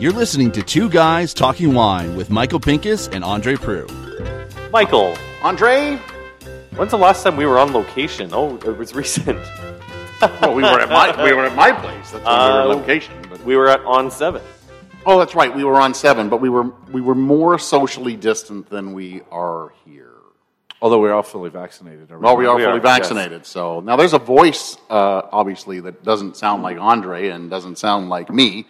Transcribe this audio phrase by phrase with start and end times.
[0.00, 3.92] You're listening to Two Guys Talking Wine with Michael Pinkus and Andre Proulx.
[4.72, 5.96] Michael, Andre?
[6.74, 8.30] when's the last time we were on location?
[8.32, 9.38] Oh, it was recent.
[10.40, 12.12] Well, we were at my we were at my place.
[12.12, 13.14] That's when we were Uh, on location.
[13.28, 14.40] But, We were at On Seven.
[15.04, 15.52] oh, that's right.
[15.54, 19.72] We were on seven, but we were we were more socially distant than we are
[19.84, 20.11] here.
[20.82, 22.10] Although we're all fully vaccinated.
[22.10, 22.24] already.
[22.24, 22.98] Well, we are We fully are, yes.
[22.98, 23.46] vaccinated.
[23.46, 28.08] So now there's a voice, uh, obviously, that doesn't sound like Andre and doesn't sound
[28.08, 28.66] like me,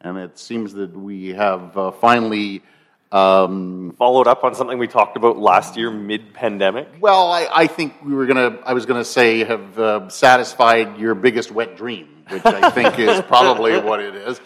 [0.00, 2.62] and it seems that we have uh, finally.
[3.12, 6.88] Um, Followed up on something we talked about last year, mid-pandemic.
[6.98, 8.58] well, I, I think we were gonna.
[8.64, 13.20] I was gonna say have uh, satisfied your biggest wet dream, which I think is
[13.22, 14.40] probably what it is.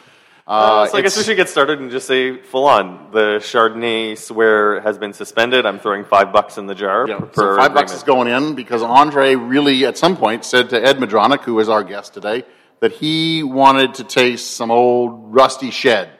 [0.47, 3.09] Uh, so I guess we should get started and just say full on.
[3.11, 5.67] The Chardonnay swear has been suspended.
[5.67, 7.07] I'm throwing five bucks in the jar.
[7.09, 10.71] Yeah, per so five bucks is going in because Andre really, at some point, said
[10.71, 12.45] to Ed Madronich, who is our guest today,
[12.79, 16.11] that he wanted to taste some old rusty shed.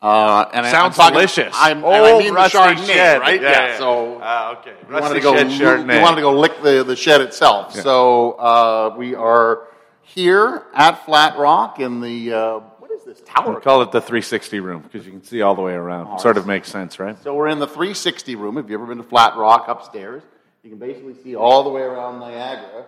[0.00, 1.54] Uh, and I- Sounds I'm talking, delicious.
[1.58, 3.20] I'm, and Old I mean the rusty Chardonnay, shed.
[3.20, 3.42] right?
[3.42, 3.78] Yeah, yeah.
[3.78, 4.74] So Ah, okay.
[4.86, 5.34] he wanted to go.
[5.36, 6.00] shed He Chardonnay.
[6.02, 7.72] wanted to go lick the, the shed itself.
[7.74, 9.66] So uh, we are
[10.02, 12.71] here at Flat Rock in the uh, what is
[13.12, 13.54] this tower?
[13.54, 16.18] We call it the 360 room because you can see all the way around.
[16.20, 17.20] sort of makes sense, right?
[17.22, 18.56] So we're in the 360 room.
[18.56, 20.22] Have you ever been to Flat Rock upstairs?
[20.62, 22.86] You can basically see all the way around Niagara.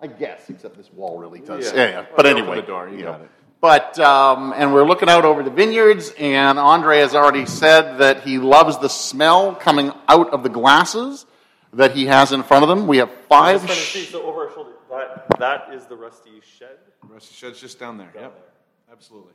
[0.00, 1.64] I guess, except this wall really does.
[1.72, 1.76] Yeah.
[1.76, 1.96] Yeah, yeah.
[2.00, 3.12] Well, But you open anyway, the door, you know.
[3.12, 3.30] got it.
[3.60, 8.20] But um, and we're looking out over the vineyards, and Andre has already said that
[8.22, 11.24] he loves the smell coming out of the glasses
[11.72, 12.86] that he has in front of them.
[12.86, 13.66] We have five.
[13.70, 16.76] sh- So over our shoulder, that, that is the rusty shed.
[17.08, 18.12] Rusty shed's just down there.
[18.14, 18.50] Yep.
[18.92, 19.32] Absolutely.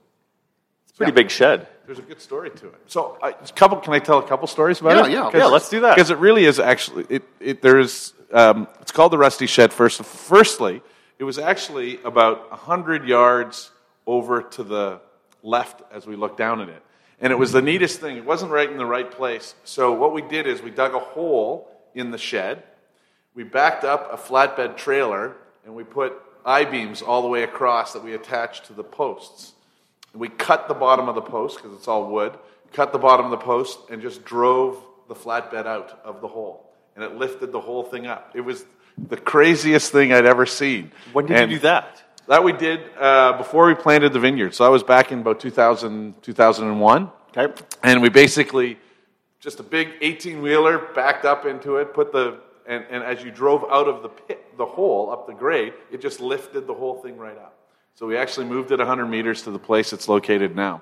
[1.00, 1.67] Pretty big shed.
[1.86, 2.75] There's a good story to it.
[2.88, 3.78] So, I, a couple.
[3.80, 5.11] Can I tell a couple stories about Yeah, it?
[5.11, 5.95] yeah, 'Cause- yeah, let's do that.
[5.95, 7.23] Because it really is actually it.
[7.39, 8.14] it there's.
[8.31, 9.73] Um, it's called the Rusty Shed.
[9.73, 10.83] First, firstly,
[11.17, 13.72] it was actually about hundred yards
[14.06, 15.00] over to the
[15.41, 16.83] left as we looked down at it,
[17.22, 18.17] and it was the neatest thing.
[18.17, 19.56] It wasn't right in the right place.
[19.63, 22.62] So what we did is we dug a hole in the shed.
[23.34, 25.35] We backed up a flatbed trailer
[25.66, 26.13] and we put
[26.46, 29.53] I beams all the way across that we attached to the posts.
[30.14, 32.38] We cut the bottom of the post because it's all wood,
[32.74, 36.72] cut the bottom of the post, and just drove the flatbed out of the hole.
[36.96, 38.31] And it lifted the whole thing up.
[38.34, 38.66] It was
[38.97, 40.92] the craziest thing I'd ever seen.
[41.14, 42.03] When did And you do that?
[42.28, 44.53] That we did uh, before we planted the vineyard.
[44.53, 47.12] So I was back in about 2000, 2001.
[47.36, 47.64] Okay.
[47.84, 48.78] And we basically
[49.40, 53.31] just a big 18 wheeler backed up into it, put the and, and as you
[53.31, 57.02] drove out of the pit, the hole up the grade, it just lifted the whole
[57.02, 57.58] thing right up.
[57.99, 60.81] So we actually moved it 100 meters to the place it's located now.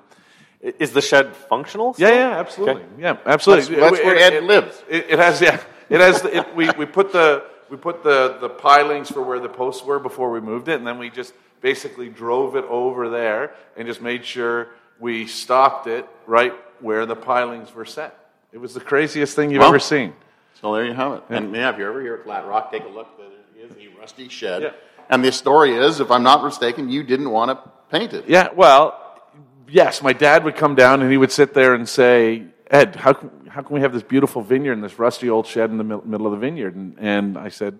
[0.60, 1.96] Is the shed functional?
[1.98, 2.16] Yeah, still?
[2.16, 2.82] yeah, absolutely.
[2.82, 2.92] Okay.
[3.00, 3.74] Yeah, absolutely.
[3.74, 4.84] That's- that's where It- Ed it- lives.
[4.88, 5.58] It, it has, yeah,
[5.90, 6.22] it has.
[6.22, 9.84] the- It, we we put the we put the the pilings for where the posts
[9.84, 13.88] were before we moved it, and then we just basically drove it over there and
[13.88, 14.68] just made sure
[15.00, 18.14] we stopped it right where the pilings were set.
[18.52, 20.14] It was the craziest thing you've Well, ever seen.
[20.60, 21.22] So there you have it.
[21.30, 23.08] And yeah, if you're ever here at Flat Rock, take a look.
[23.18, 24.62] There is a rusty shed.
[24.62, 24.70] Yeah.
[25.10, 28.28] And the story is, if I'm not mistaken, you didn't want to paint it.
[28.28, 29.20] Yeah, well,
[29.68, 33.14] yes, my dad would come down and he would sit there and say, Ed, how
[33.14, 35.84] can, how can we have this beautiful vineyard and this rusty old shed in the
[35.84, 36.74] middle of the vineyard?
[36.76, 37.78] And, and I said,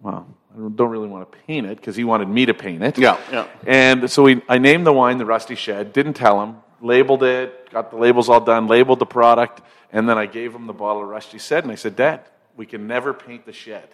[0.00, 0.14] well,
[0.52, 2.96] I don't- don't really want to paint it because he wanted me to paint it.
[2.98, 3.46] Yeah, yeah.
[3.66, 7.70] And so we, I named the wine the Rusty Shed, didn't tell him, labeled it,
[7.70, 9.60] got the labels all done, labeled the product,
[9.92, 12.20] and then I gave him the bottle of Rusty Shed and I said, Dad,
[12.56, 13.86] we can never paint the shed.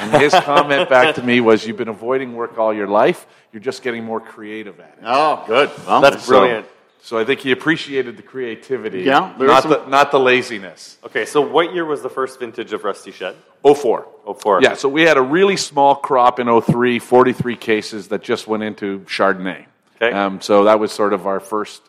[0.00, 3.62] And his comment back to me was, You've been avoiding work all your life, you're
[3.62, 5.04] just getting more creative at it.
[5.04, 5.70] Oh, good.
[5.86, 6.66] Well, That's So- brilliant.
[7.02, 10.98] So I think he appreciated the creativity, Yeah, not are the, not the laziness.
[11.02, 13.36] Okay, so what year was the first vintage of Rusty Shed?
[13.64, 14.06] 04.
[14.26, 14.60] Oh, four.
[14.62, 18.62] Yeah, so we had a really small crop in 03, 43 cases that just went
[18.62, 19.64] into Chardonnay.
[19.96, 20.14] Okay.
[20.14, 21.80] Um, so that was sort of our first,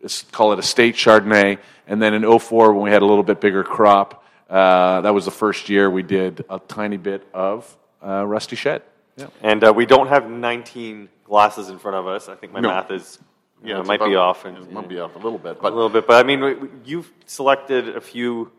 [0.00, 1.58] let's call it a state Chardonnay.
[1.88, 5.24] And then in 04, when we had a little bit bigger crop, uh, that was
[5.24, 8.82] the first year we did a tiny bit of uh, Rusty Shed.
[9.16, 9.28] Yeah.
[9.42, 12.28] And uh, we don't have 19 glasses in front of us.
[12.28, 12.68] I think my No.
[12.68, 13.18] math is,
[13.62, 14.44] you know, it's might be off.
[14.44, 15.52] And, It might be off a little bit.
[15.58, 18.50] a But little bit, but I mean, we- we- you've selected a few,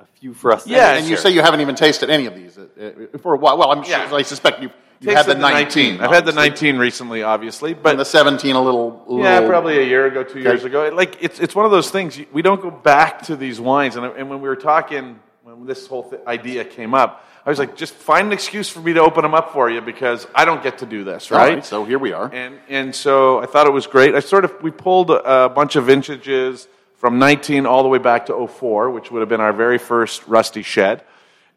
[0.00, 0.66] a few for us.
[0.66, 1.22] Yeah, and you share.
[1.22, 2.66] say you haven't even tasted any of these uh,
[3.14, 3.56] uh, for a while.
[3.56, 3.96] Well, I'm sure.
[3.98, 4.12] Yeah.
[4.14, 6.00] I suspect you you had the 19.
[6.00, 7.74] I've had the 19 recently, obviously.
[7.74, 9.04] But and the 17 a little.
[9.06, 10.90] little Yeah, probably a year ago, two years ago.
[10.92, 12.18] Like it's it's one of those things.
[12.32, 15.86] We don't go back to these wines, and, and when we were talking, when this
[15.86, 19.00] whole th- idea came up, I was like, just find an excuse for me to
[19.00, 21.56] open them up for you because I don't get to do this, right?
[21.56, 22.32] right, so here we are.
[22.32, 24.14] And and so I thought it was great.
[24.14, 26.66] I sort of we pulled a, a bunch of vintages
[26.96, 30.26] from 19 all the way back to 04, which would have been our very first
[30.26, 31.04] rusty shed.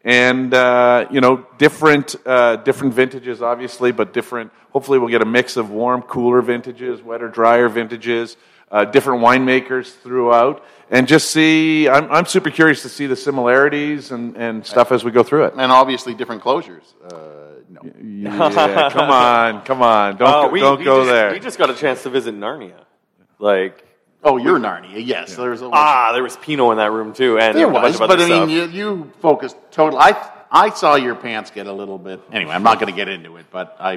[0.04, 4.52] And uh, you know different uh, different vintages, obviously, but different.
[4.70, 8.36] Hopefully, we'll get a mix of warm, cooler vintages, wetter, drier vintages,
[8.70, 11.88] uh, different winemakers throughout, and just see.
[11.88, 15.46] I'm, I'm super curious to see the similarities and, and stuff as we go through
[15.46, 15.54] it.
[15.56, 16.94] And obviously different closures.
[17.04, 17.80] Uh, no.
[18.28, 21.32] Yeah, come on, come on, don't Uh, we, don't we go just, there.
[21.32, 22.84] We just got a chance to visit Narnia.
[23.38, 23.84] Like,
[24.24, 25.04] Oh, you're Narnia.
[25.04, 27.84] Yes, there's a ah, there was Pinot in that room too, and There a bunch
[27.84, 29.98] was, of other but I mean, you, you focused total.
[29.98, 32.20] I I saw your pants get a little bit.
[32.32, 33.92] Anyway, I'm not going to get into it, but I,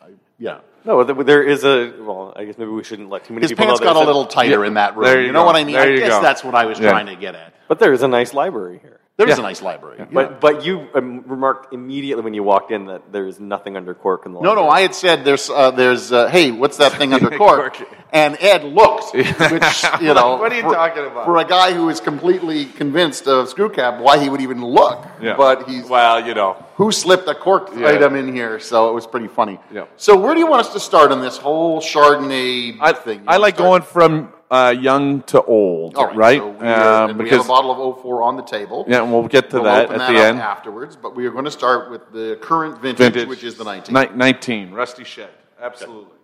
[0.00, 0.08] I
[0.38, 0.58] yeah.
[0.84, 1.92] no, there- there is a.
[1.98, 4.06] Well, I guess maybe we shouldn't let too many His people pants know got a
[4.06, 5.04] little tighter in that room.
[5.06, 5.46] There you, you know go.
[5.46, 5.74] what I mean?
[5.74, 6.22] There I you guess go.
[6.22, 6.90] that's what I was Yeah.
[6.90, 7.52] trying to get at.
[7.66, 8.97] But there is a nice library here.
[9.18, 9.40] There is Yeah.
[9.44, 9.96] a nice library.
[9.98, 10.04] yeah.
[10.12, 13.92] But but you um, remarked immediately when you walked in that there is nothing under
[13.92, 14.68] cork in the No, library.
[14.68, 17.74] no, I had said there's, uh, there's, uh, hey, what's that thing under cork?
[17.74, 17.88] Cork.
[18.12, 20.36] And Ed looked, which, you know.
[20.36, 21.24] What are you for, talking about?
[21.26, 25.04] For a guy who is completely convinced of screw cap, why he would even look.
[25.20, 25.34] Yeah.
[25.36, 27.88] But he's, well, you know, who slipped a cork Yeah.
[27.88, 29.58] item in here, so it was pretty funny.
[29.72, 29.86] Yeah.
[29.96, 33.18] So where do you want us to start on this whole Chardonnay I, thing?
[33.18, 36.40] You I like start- going from uh, young to old, All right, right?
[36.40, 38.84] So we, are, Um, and we have a bottle of 04 on the table.
[38.88, 40.40] yeah, and we'll get to We'll that open at that the up end.
[40.40, 43.64] afterwards, but we are going to start with the current vintage, Vintage, which is the
[43.64, 43.94] 19.
[43.94, 45.30] Ni- Nineteen, Rusty Shed,
[45.60, 46.14] absolutely.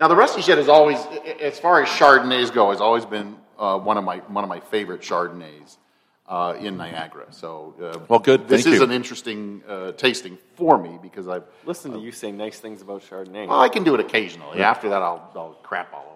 [0.00, 0.98] Now, the Rusty Shed has always,
[1.40, 4.60] as far as Chardonnays go, has always been uh, one of my one of my
[4.60, 5.78] favorite Chardonnays
[6.28, 7.26] uh, in Niagara.
[7.30, 8.46] So, uh, Well, good.
[8.46, 8.84] This Thank is you.
[8.86, 11.44] an interesting uh, tasting for me because I've.
[11.64, 13.48] Listen to you say nice things about Chardonnay.
[13.48, 14.60] Well, I can do it occasionally.
[14.60, 16.12] After that, I'll, I'll crap all over it.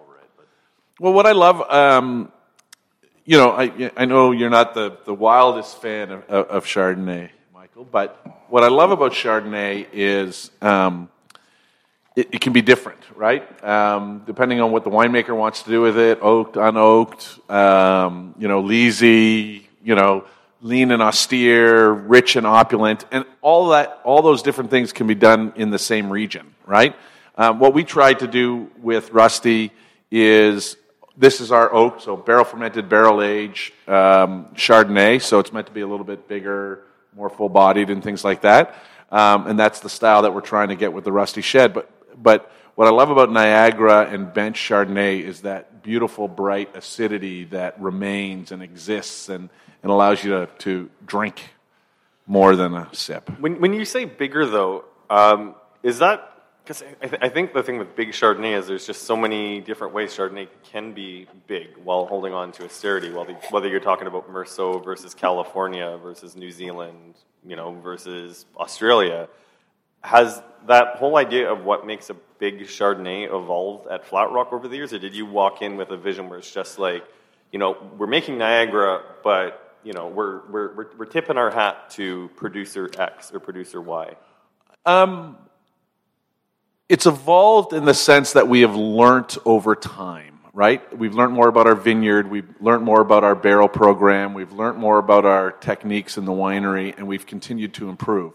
[1.01, 2.31] Well, what I love, um,
[3.25, 7.85] you know, I, I know you're not the, the wildest fan of, of, Chardonnay, Michael,
[7.85, 11.09] but what I love about Chardonnay is um,
[12.15, 13.63] it, it can be different, right?
[13.63, 18.47] Um, depending on what the winemaker wants to do with it, oaked, unoaked, um, you
[18.47, 20.25] know, leesy, you know,
[20.61, 25.15] lean and austere, rich and opulent, and all that, all those different things can be
[25.15, 26.95] done in the same region, right?
[27.39, 29.71] Um, what we tried to do with Rusty
[30.11, 30.75] is
[31.17, 35.21] this is our oak, so barrel fermented, barrel aged um, Chardonnay.
[35.21, 36.83] So it's meant to be a little bit bigger,
[37.15, 38.75] more full bodied, and things like that.
[39.11, 41.73] Um, and that's the style that we're trying to get with the Rusty Shed.
[41.73, 41.89] But
[42.21, 47.79] but what I love about Niagara and Bench Chardonnay is that beautiful, bright acidity that
[47.81, 49.49] remains and exists and,
[49.83, 51.41] and allows you to, to drink
[52.27, 53.29] more than a sip.
[53.39, 56.30] When, when you say bigger, though, um, is that
[56.63, 59.59] because I, th- I think the thing with big Chardonnay is there's just so many
[59.61, 63.09] different ways Chardonnay can be big while holding on to austerity.
[63.09, 67.15] Whether whether you're talking about Meursault versus California versus New Zealand,
[67.45, 69.27] you know, versus Australia,
[70.03, 74.67] has that whole idea of what makes a big Chardonnay evolved at Flat Rock over
[74.67, 77.03] the years, or did you walk in with a vision where it's just like,
[77.51, 81.89] you know, we're making Niagara, but you know, we're we're we're, we're tipping our hat
[81.91, 84.15] to producer X or producer Y.
[84.85, 85.37] Um,
[86.91, 90.81] it's evolved in the sense that we have learnt over time, right?
[90.97, 94.77] We've learned more about our vineyard, we've learned more about our barrel program, we've learned
[94.77, 98.33] more about our techniques in the winery, and we've continued to improve.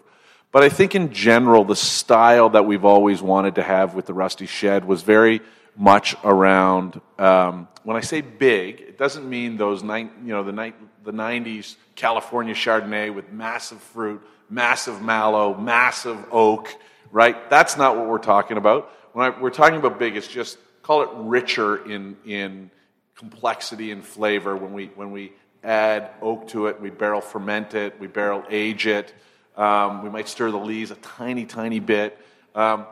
[0.53, 4.15] But I think in general, the style that we've always wanted to have with the
[4.15, 5.43] Rusty Shed was very
[5.77, 6.99] much around.
[7.19, 10.73] Um, when I say big, it doesn't mean those you know, the ni-
[11.05, 16.75] the '90s California Chardonnay with massive fruit, massive malo, massive oak,
[17.11, 17.49] right?
[17.51, 18.91] That's not what we're talking about.
[19.13, 22.71] When I, we're talking about big, it's just call it richer in in
[23.17, 24.57] complexity and flavor.
[24.57, 25.33] When we when we
[25.65, 29.13] add oak to it, we barrel ferment it, we barrel age it.
[29.57, 32.19] Um, we might stir the lees a tiny, tiny bit.
[32.55, 32.87] Um,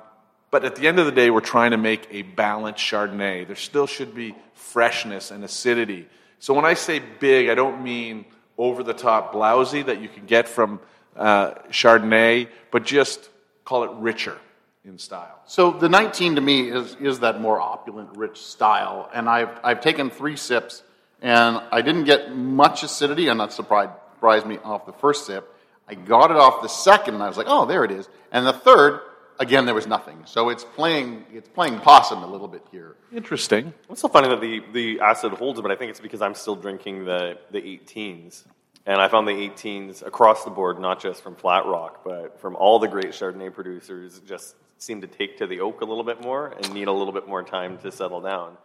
[0.51, 3.47] but at the end of the day, we're trying to make a balanced Chardonnay.
[3.47, 6.09] There still should be freshness and acidity.
[6.39, 8.25] So when I say big, I don't mean
[8.57, 10.81] over the top blousy that you can get from
[11.17, 13.29] uh, Chardonnay, but just
[13.65, 14.39] call it richer
[14.85, 15.41] in style.
[15.47, 19.11] So the 19 to me is, is that more opulent, rich style.
[19.15, 20.83] And I've, I've taken three sips,
[21.23, 25.51] and I didn't get much acidity, and that surprised, surprised me off the first sip.
[25.87, 28.09] I got it off the second, and I was like, oh, there it is.
[28.33, 29.01] And the third,
[29.39, 30.23] again, there was nothing.
[30.25, 32.97] So it's playing, it's playing possum a little bit here.
[33.13, 33.75] Interesting.
[33.91, 36.57] It's so funny that the, the acid holds, but I think it's because I'm still
[36.57, 38.45] drinking the, the 18s.
[38.87, 42.55] And I found the 18s across the board, not just from Flat Rock, but from
[42.55, 46.21] all the great Chardonnay producers, just seem to take to the oak a little bit
[46.21, 48.57] more and need a little bit more time to settle down.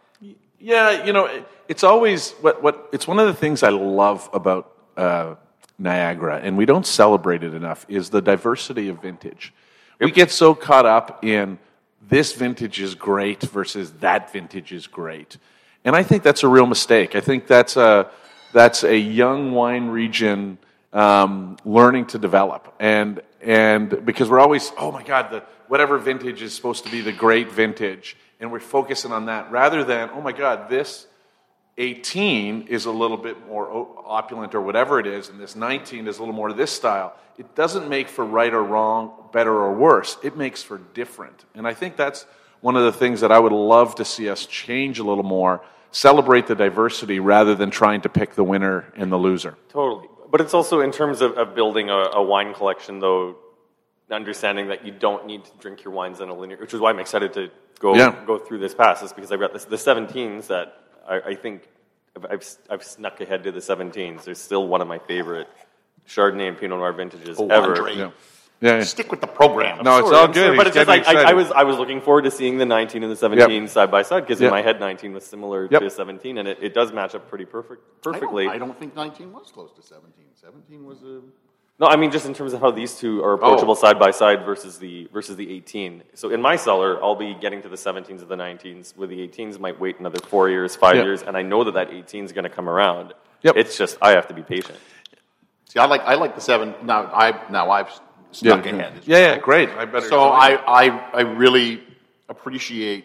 [0.58, 4.70] Yeah, you know, it's always what, what it's one of the things I love about
[4.94, 5.36] uh,
[5.78, 9.54] Niagara, and we don't celebrate it enough, is the diversity of vintage.
[9.98, 11.58] We get so caught up in
[12.06, 15.38] this vintage is great versus that vintage is great,
[15.82, 17.16] and I think that's a real mistake.
[17.16, 18.10] I think that's a
[18.52, 20.58] that's a young wine region
[20.92, 26.42] um, learning to develop, and and because we're always, oh my God, the whatever vintage
[26.42, 30.20] is supposed to be the great vintage, and we're focusing on that rather than, oh
[30.20, 31.06] my God, this
[31.78, 36.18] 18 is a little bit more opulent or whatever it is, and this 19 is
[36.18, 37.14] a little more this style.
[37.38, 40.18] It doesn't make for right or wrong, better or worse.
[40.22, 42.26] It makes for different, and I think that's
[42.60, 45.62] one of the things that I would love to see us change a little more.
[45.92, 49.56] Celebrate the diversity rather than trying to pick the winner and the loser.
[49.70, 50.08] Totally.
[50.30, 53.36] But it's also in terms of, of building a, a wine collection, though,
[54.10, 56.90] understanding that you don't need to drink your wines in a linear, which is why
[56.90, 58.14] I'm excited to go Yeah.
[58.26, 60.76] go through this pass, is because I've got this, the 17s that
[61.08, 61.68] I, I think
[62.16, 64.22] I've, I've, I've snuck ahead to the 17s.
[64.24, 65.48] They're still one of my favorite
[66.08, 67.76] Chardonnay and Pinot Noir vintages Oh, ever.
[67.76, 67.96] Andre.
[67.96, 68.10] Yeah.
[68.60, 68.76] Yeah.
[68.76, 68.82] yeah.
[68.84, 69.82] Stick with the program.
[69.82, 70.44] No, it's all I'm good.
[70.46, 72.66] sorry, but it's just like I, I was I was looking forward to seeing the
[72.66, 74.48] 19 and the 17 side by side because Yep.
[74.48, 75.80] in my head 19 was similar Yep.
[75.80, 78.48] to 17 and it, it does match up pretty perfect I don't, perfectly.
[78.48, 80.12] I don't think 19 was close to 17.
[80.34, 81.20] 17 was a.
[81.78, 84.44] No, I mean just in terms of how these two are approachable side by side
[84.44, 86.02] versus the versus the 18.
[86.12, 88.94] So in my cellar, I'll be getting to the 17s and the 19s.
[88.94, 91.04] With the 18s might wait another four years, five Yep.
[91.06, 93.14] years, and I know that that 18 is going to come around.
[93.40, 93.54] Yep.
[93.56, 94.76] It's just I have to be patient.
[95.70, 96.74] See, I like I like the seven.
[96.82, 97.88] Now I now I've
[98.32, 99.02] snuck ahead.
[99.04, 99.68] Yeah, yeah, great.
[99.70, 100.08] I better.
[100.08, 101.82] So I, I I really
[102.28, 103.04] appreciate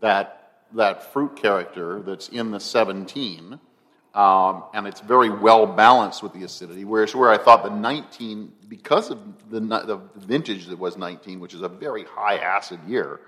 [0.00, 0.42] that
[0.74, 3.58] that fruit character that's in the 17,
[4.14, 6.84] um, and it's very well balanced with the acidity.
[6.84, 9.18] Whereas where I thought the 19, because of
[9.50, 13.20] the the vintage that was 19, which is a very high acid year,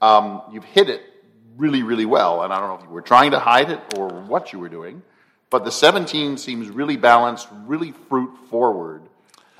[0.00, 1.02] um, you've hit it
[1.56, 2.42] really really well.
[2.42, 4.68] And I don't know if you were trying to hide it or what you were
[4.68, 5.02] doing,
[5.50, 9.02] but the 17 seems really balanced, really fruit forward.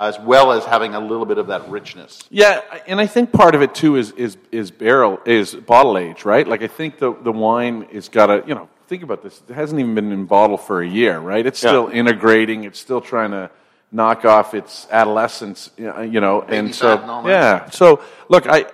[0.00, 2.23] As well as having a little bit of that richness.
[2.30, 6.25] Yeah, and I think part of it too is is is barrel is bottle age,
[6.25, 6.49] right?
[6.49, 9.42] Like I think the the wine is got to you know think about this.
[9.47, 11.45] It hasn't even been in bottle for a year, right?
[11.45, 12.64] It's still integrating.
[12.64, 13.50] It's still trying to
[13.92, 17.69] knock off its adolescence, you know, you know and so and yeah.
[17.71, 18.66] So look, I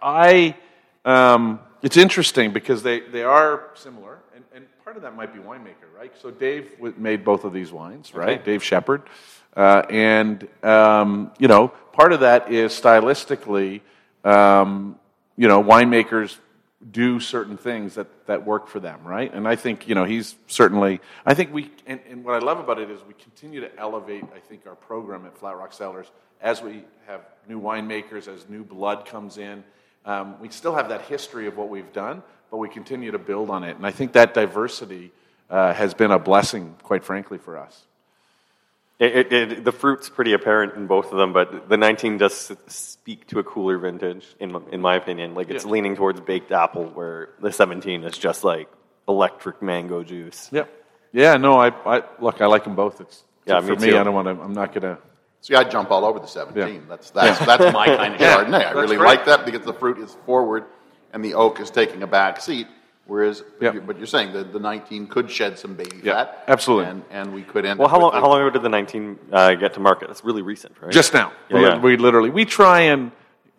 [0.00, 0.54] I
[1.04, 5.40] um, it's interesting because they they are similar, and, and part of that might be
[5.40, 6.12] winemaker, right?
[6.20, 8.44] So Dave made both of these wines, right?
[8.44, 9.02] Dave Shepard.
[9.58, 13.80] Uh, and, um, you know, part of that is stylistically,
[14.22, 14.96] um,
[15.36, 16.36] you know, winemakers
[16.92, 19.34] do certain things that, that work for them, right?
[19.34, 22.60] And I think, you know, he's certainly, I think we, and, and what I love
[22.60, 26.06] about it is we continue to elevate, I think, our program at Flat Rock Cellars
[26.40, 29.64] as we have new winemakers, as new blood comes in.
[30.04, 32.22] Um, we still have that history of what we've done,
[32.52, 33.74] but we continue to build on it.
[33.74, 35.10] And I think that diversity
[35.50, 37.87] uh, has been a blessing, quite frankly, for us.
[38.98, 42.50] It, it, it, the fruit's pretty apparent in both of them, but the 19 does
[42.66, 45.34] speak to a cooler vintage, in, my- in my opinion.
[45.34, 45.70] Like, it's Yeah.
[45.70, 48.68] leaning towards baked apple, where the 17 is just like
[49.06, 50.48] electric mango juice.
[50.50, 50.68] Yep.
[51.12, 53.00] Yeah, no, I, I look, I like them both.
[53.00, 53.90] It's Yeah, for me me.
[53.90, 53.98] too.
[53.98, 54.42] I don't want to.
[54.42, 54.98] I'm not gonna.
[55.40, 56.74] See, I jump all over the 17.
[56.74, 56.80] Yeah.
[56.88, 58.66] That's that's that's my kind of Yeah, Chardonnay.
[58.66, 59.06] I really great.
[59.06, 60.64] like that because the fruit is forward
[61.14, 62.66] and the oak is taking a back seat.
[63.08, 63.72] Whereas, Yeah.
[63.72, 66.44] but you're saying that the 19 could shed some baby Yeah, fat.
[66.46, 66.90] absolutely.
[66.90, 69.54] And, and we could end Well, how long, how long ago did the 19 uh,
[69.54, 70.08] get to market?
[70.08, 70.92] That's really recent, right?
[70.92, 71.78] Just now, Yeah, we, yeah.
[71.80, 73.10] we literally we try and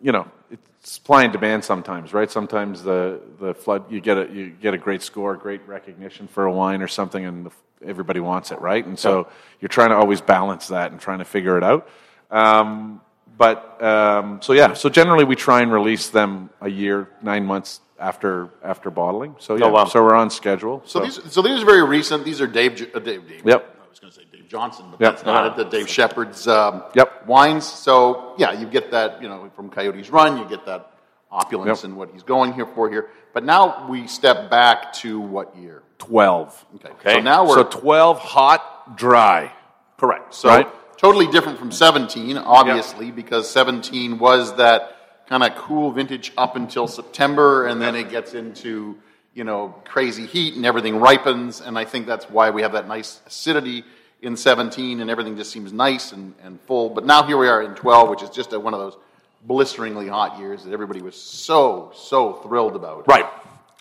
[0.02, 2.30] you know it's supply and demand sometimes, right?
[2.30, 6.46] Sometimes the the flood you get a you get a great score, great recognition for
[6.46, 7.52] a wine or something, and the,
[7.84, 8.86] everybody wants it, right?
[8.86, 9.28] And so
[9.60, 11.90] you're trying to always balance that and trying to figure it out.
[12.30, 13.02] Um,
[13.38, 17.82] but um, so yeah, so generally we try and release them a year, nine months
[18.00, 19.36] after after bottling.
[19.40, 19.86] So yeah, Oh, wow.
[19.86, 20.82] so we're on schedule.
[20.86, 22.24] So these, so these are very recent.
[22.26, 23.46] These are Dave, J- uh, Dave, Dave.
[23.46, 23.76] Yep.
[23.86, 25.12] I was going to say Dave Johnson, but Yep.
[25.16, 25.56] that's not it.
[25.58, 27.28] The Dave Shepard's um, Yep.
[27.28, 27.66] wines.
[27.66, 29.22] So yeah, you get that.
[29.22, 30.92] You know, from Coyote's Run, you get that
[31.32, 31.84] opulence Yep.
[31.86, 33.10] and what he's going here for here.
[33.34, 35.84] But now we step back to what year?
[35.98, 36.66] twelve.
[36.76, 36.90] Okay.
[36.90, 37.14] Okay.
[37.16, 39.52] So now we're So twelve hot, dry.
[39.98, 40.34] Correct.
[40.34, 40.68] So Right.
[41.00, 46.88] Totally different from 17, obviously, because 17 was that kind of cool vintage up until
[46.88, 48.98] September, and then it gets into
[49.34, 52.86] you know crazy heat and everything ripens, and I think that's why we have that
[52.90, 53.86] nice acidity
[54.22, 56.90] in 17, and everything just seems nice and, and full.
[56.90, 58.98] But now here we are in 12, which is just a, one of those
[59.46, 63.08] blisteringly hot years that everybody was so so thrilled about.
[63.08, 63.26] Right.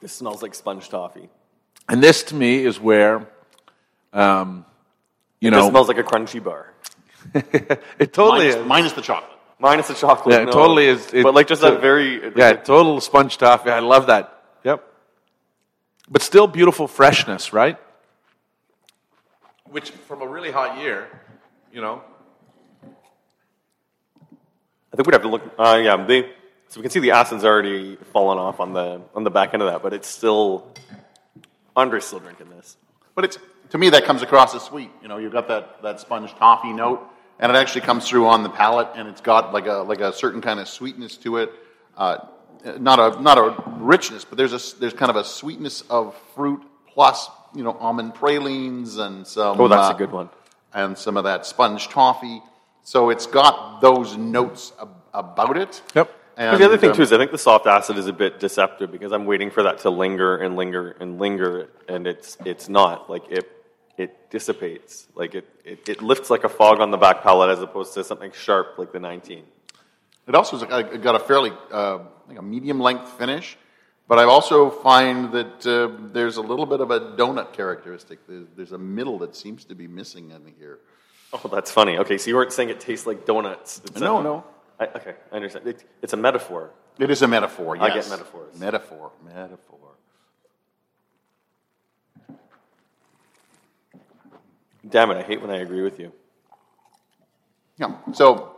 [0.00, 1.28] This smells like sponge toffee.
[1.88, 3.26] And this to me is where,
[4.12, 4.64] um,
[5.40, 6.74] you It know, smells like a Crunchie bar.
[7.98, 8.66] it totally Minus, is.
[8.66, 9.38] minus the chocolate.
[9.58, 10.34] Minus the chocolate.
[10.34, 10.52] Yeah, it no.
[10.52, 11.12] totally is.
[11.12, 12.32] It- but like just so- that very.
[12.36, 13.70] Yeah, total sponge toffee.
[13.70, 14.42] I love that.
[14.64, 14.84] Yep.
[16.10, 17.76] But still beautiful freshness, right?
[19.70, 21.08] Which, from a really hot year,
[21.72, 22.02] you know,
[24.92, 25.42] I think we'd have to look.
[25.58, 26.30] Uh, yeah, they.
[26.68, 29.62] So we can see the acid's already fallen off on the on the back end
[29.62, 30.72] of that, but it's still.
[31.76, 32.76] Andre's still drinking this.
[33.14, 33.38] But it's
[33.70, 34.90] to me that comes across as sweet.
[35.02, 37.00] You know, you've got that, that sponge toffee note,
[37.38, 40.12] and it actually comes through on the palate, and it's got like a like a
[40.12, 41.52] certain kind of sweetness to it.
[41.96, 42.18] Uh,
[42.78, 46.62] not a not a richness, but there's a there's kind of a sweetness of fruit
[46.86, 49.60] plus you know almond pralines and some.
[49.60, 50.28] Oh, that's uh, a good one.
[50.74, 52.42] And some of that sponge toffee.
[52.82, 55.82] So it's got those notes ab- about it.
[55.94, 56.14] Yep.
[56.36, 58.38] And, the other thing um, too is I think the soft acid is a bit
[58.38, 62.68] deceptive because I'm waiting for that to linger and linger and linger, and it's it's
[62.68, 63.50] not like it
[64.00, 67.60] it dissipates like it, it, it lifts like a fog on the back palate as
[67.60, 69.44] opposed to something sharp like the 19.
[70.26, 73.56] It also has got a- got a fairly uh, like a medium length finish,
[74.06, 78.18] but I also find that uh, there's a little bit of a donut characteristic.
[78.28, 80.78] There's, there's a middle that seems to be missing in here.
[81.32, 81.98] Oh, that's funny.
[81.98, 83.80] Okay, so you weren't saying it tastes like donuts.
[83.84, 84.44] It's No, a- no.
[84.80, 85.66] I, okay, I understand.
[85.66, 86.70] It, it's a metaphor.
[86.98, 87.76] It is a metaphor.
[87.76, 87.84] Yes.
[87.84, 88.58] I get metaphors.
[88.58, 89.10] Metaphor.
[89.24, 89.87] Metaphor.
[94.86, 95.16] Damn it!
[95.16, 96.12] I hate when I agree with you.
[97.78, 97.94] Yeah.
[98.12, 98.54] So.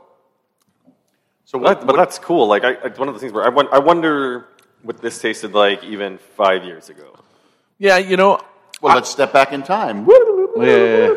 [1.44, 1.80] So But, what?
[1.80, 2.46] but what- that's cool.
[2.46, 4.48] Like I, it's one of the things where I, I wonder
[4.82, 7.18] what this tasted like even five years ago.
[7.78, 8.40] Yeah, you know,
[8.80, 10.06] well, let's step back in time.
[10.56, 11.16] Yeah.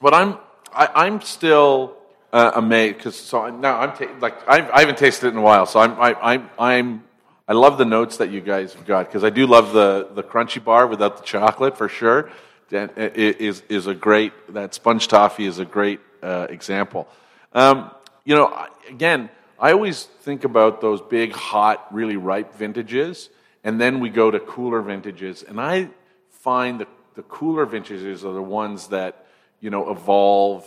[0.00, 0.38] But I'm
[0.72, 1.96] I, I'm still
[2.32, 5.38] uh, amazed because so I- now I'm ta- like I, I haven't tasted it in
[5.38, 7.04] a while, so I'm I, I'm I'm
[7.48, 10.22] I love the notes that you guys have got because I do love the the
[10.22, 12.30] Crunchie bar without the chocolate for sure.
[12.70, 17.06] That is is a great that sponge toffee is a great uh, example.
[17.52, 17.90] Um,
[18.24, 23.30] you know, again, I always think about those big, hot, really ripe vintages,
[23.62, 25.90] and then we go to cooler vintages, and I
[26.30, 29.26] find that the cooler vintages are the ones that
[29.60, 30.64] you know evolve.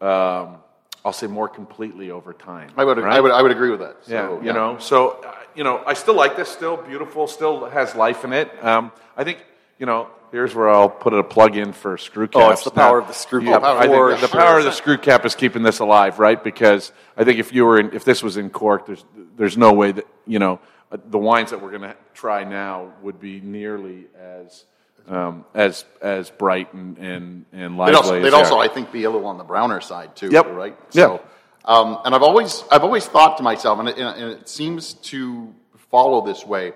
[0.00, 0.58] Um,
[1.04, 2.70] I'll say more completely over time.
[2.76, 3.16] I would, right?
[3.16, 3.96] I would, I would agree with that.
[4.02, 4.78] So, Yeah, you know.
[4.78, 6.50] So, uh, you know, I still like this.
[6.50, 7.26] Still beautiful.
[7.26, 8.52] Still has life in it.
[8.62, 9.38] Um, I think,
[9.78, 12.44] you know, here's where I'll put a plug in for screw caps.
[12.44, 13.80] Oh, it's the power of the screw Yeah, cap.
[13.80, 16.42] Think For the power of the screw cap is keeping this alive, right?
[16.42, 19.04] Because I think if you were in, if this was in cork, there's
[19.36, 20.60] there's no way that you know
[20.90, 24.64] uh, the wines that we're going to try now would be nearly as
[25.08, 27.92] um, as as bright and and, and lively.
[27.92, 28.58] They'd also, they'd also.
[28.58, 30.30] I think, be a little on the browner side too.
[30.30, 30.46] Yep.
[30.48, 30.76] Right.
[30.92, 30.92] Yep.
[30.92, 31.22] So,
[31.64, 35.54] um, and I've always, I've always thought to myself, and it, and it seems to
[35.90, 36.72] follow this way,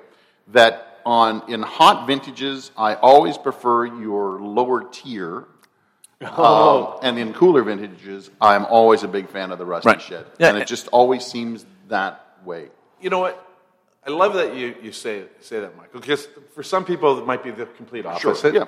[0.49, 5.47] that on in hot vintages, I always prefer your lower tier.
[6.27, 6.95] Oh.
[6.95, 10.01] Um, and in cooler vintages, I'm always a big fan of the rusty Right.
[10.01, 12.69] shed, Yeah, and it just always seems that way.
[13.01, 13.47] You know what?
[14.07, 17.43] I love that you, you say say that, Michael, because for some people it might
[17.43, 18.55] be the complete opposite.
[18.55, 18.65] yeah.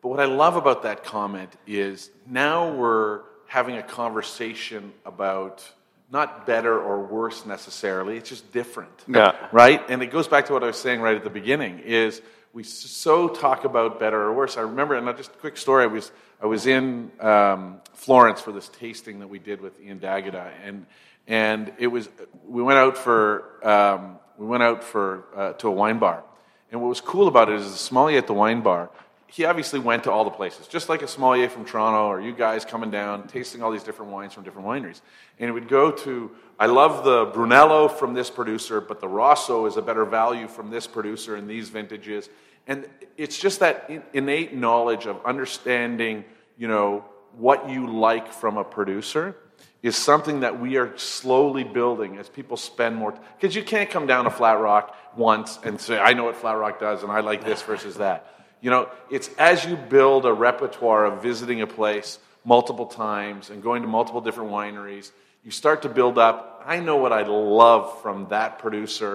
[0.00, 5.62] But what I love about that comment is now we're having a conversation about
[6.10, 8.16] not better or worse necessarily.
[8.16, 9.04] It's just different.
[9.08, 9.34] Yeah.
[9.52, 9.82] Right?
[9.88, 12.62] And it goes back to what I was saying right at the beginning is we
[12.62, 14.56] so talk about better or worse.
[14.56, 18.52] I remember, and just a quick story, I was, I was in um, Florence for
[18.52, 20.86] this tasting that we did with Ian D'Agata, and,
[21.26, 22.08] and it was,
[22.46, 26.22] we went out for, um, we went out for, uh, to a wine bar.
[26.70, 28.90] And what was cool about it is the sommelier at the wine bar,
[29.26, 32.32] he obviously went to all the places, just like a sommelier from Toronto or you
[32.32, 35.00] guys coming down, tasting all these different wines from different wineries.
[35.38, 39.66] And it would go to, I love the Brunello from this producer, but the Rosso
[39.66, 42.28] is a better value from this producer in these vintages.
[42.66, 46.24] And it's just that innate knowledge of understanding,
[46.56, 47.04] you know,
[47.36, 49.36] what you like from a producer
[49.82, 54.06] is something that we are slowly building as people spend more because you can't come
[54.06, 57.20] down to flat rock once and say i know what flat rock does and i
[57.20, 61.66] like this versus that you know it's as you build a repertoire of visiting a
[61.66, 65.06] place multiple times and going to multiple different wineries
[65.44, 69.12] you start to build up i know what i love from that producer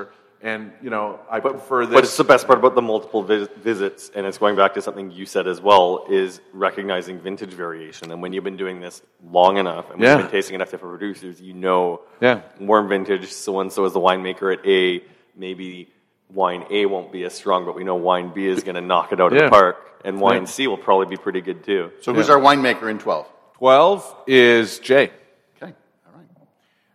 [0.50, 3.50] and you know i prefer this But it's the best part about the multiple vis-
[3.70, 8.06] visits, and it's going back to something you said as well, is recognizing vintage variation.
[8.12, 8.96] And when you've been doing this
[9.40, 10.14] long enough, and when Yeah.
[10.16, 11.82] you've been tasting enough different producers, you know,
[12.22, 12.38] Yeah.
[12.72, 15.04] warm vintage, so and so is the winemaker at A.
[15.36, 15.90] Maybe
[16.34, 19.12] wine A won't be as strong, but we know wine B is going to knock
[19.12, 20.48] it out of the park, and wine Yeah.
[20.48, 21.92] C will probably be pretty good too.
[22.02, 23.28] So, who's our winemaker in 12?
[23.58, 25.12] 12 is jay
[25.58, 25.74] Okay,
[26.08, 26.28] all right.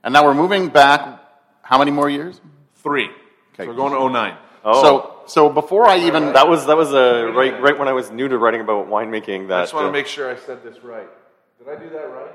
[0.03, 1.20] And now we're moving back.
[1.62, 2.40] How many more years?
[2.77, 3.09] three
[3.55, 3.64] Okay.
[3.64, 4.83] so we're going to 09 Oh.
[4.83, 8.11] So, so before I even That was that was uh, right right when I was
[8.11, 9.49] new to writing about winemaking.
[9.49, 11.09] That I just want uh, to make sure I said this right.
[11.59, 12.33] Did I do that right?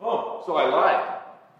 [0.00, 1.18] Oh, so I lied.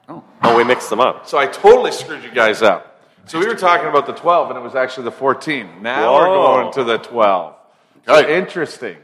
[0.09, 0.23] Oh.
[0.43, 1.27] oh, we mixed them up.
[1.27, 2.96] So I totally screwed you guys up.
[3.27, 5.83] So we were talking about the 12, and it was actually the 14.
[5.83, 7.55] Now we're going to the 12.
[8.07, 8.97] So interesting.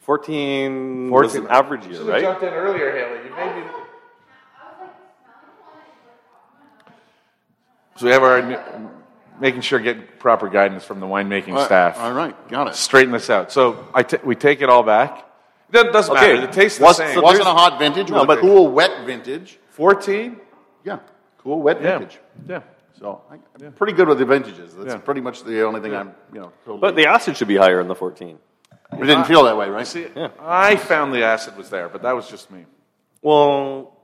[0.00, 2.22] 14, was an average year, right?
[2.22, 3.28] jumped in earlier, Haley.
[3.28, 3.70] You made me.
[7.96, 8.90] So we have our new-
[9.40, 11.98] making sure get proper guidance from the winemaking staff.
[11.98, 12.74] All right, got it.
[12.76, 13.50] Straighten this out.
[13.50, 15.24] So I t- we take it all back,
[15.70, 16.34] It doesn't Okay.
[16.34, 16.46] matter.
[16.46, 17.20] The taste Was, the same.
[17.20, 18.08] wasn't a hot vintage.
[18.08, 19.58] No, was but- a cool wet vintage.
[19.68, 20.40] 14?
[20.84, 21.00] Yeah,
[21.42, 21.98] cool wet Yeah.
[21.98, 22.18] vintage.
[22.46, 22.60] Yeah.
[22.98, 24.74] So I, I'm pretty good with the vintages.
[24.74, 24.98] That's Yeah.
[24.98, 26.52] pretty much the only thing I'm, you know.
[26.64, 28.38] Totally, But the acid should be higher in the 14.
[28.92, 29.86] it didn't feel that way, right?
[29.86, 30.06] See,
[30.40, 32.64] I found the acid was there, but that was just me.
[33.22, 33.96] Well,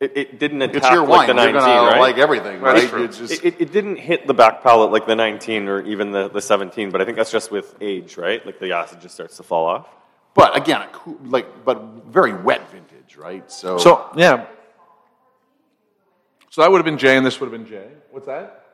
[0.00, 1.26] it, it didn't attack It's your like wine.
[1.28, 2.00] the You're 19, gonna right?
[2.00, 2.88] like everything, right?
[2.88, 3.04] true.
[3.04, 6.10] It's just, It, it, it didn't hit the back palate like the 19 or even
[6.10, 8.44] the, the 17, but I think that's just with age, right?
[8.44, 9.86] Like the acid just starts to fall off.
[10.34, 13.50] but again, a cool, like, but very wet vintage, right?
[13.50, 14.46] So, So, yeah.
[16.54, 17.82] So that would have been J, and this would have been J.
[18.12, 18.66] What's that?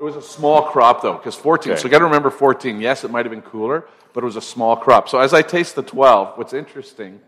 [0.00, 1.70] It was a small crop, though, because 14.
[1.72, 1.78] Okay.
[1.78, 2.80] So you got to remember 14.
[2.80, 5.10] Yes, it might have been cooler, but it was a small crop.
[5.10, 7.20] So as I taste the 12, what's interesting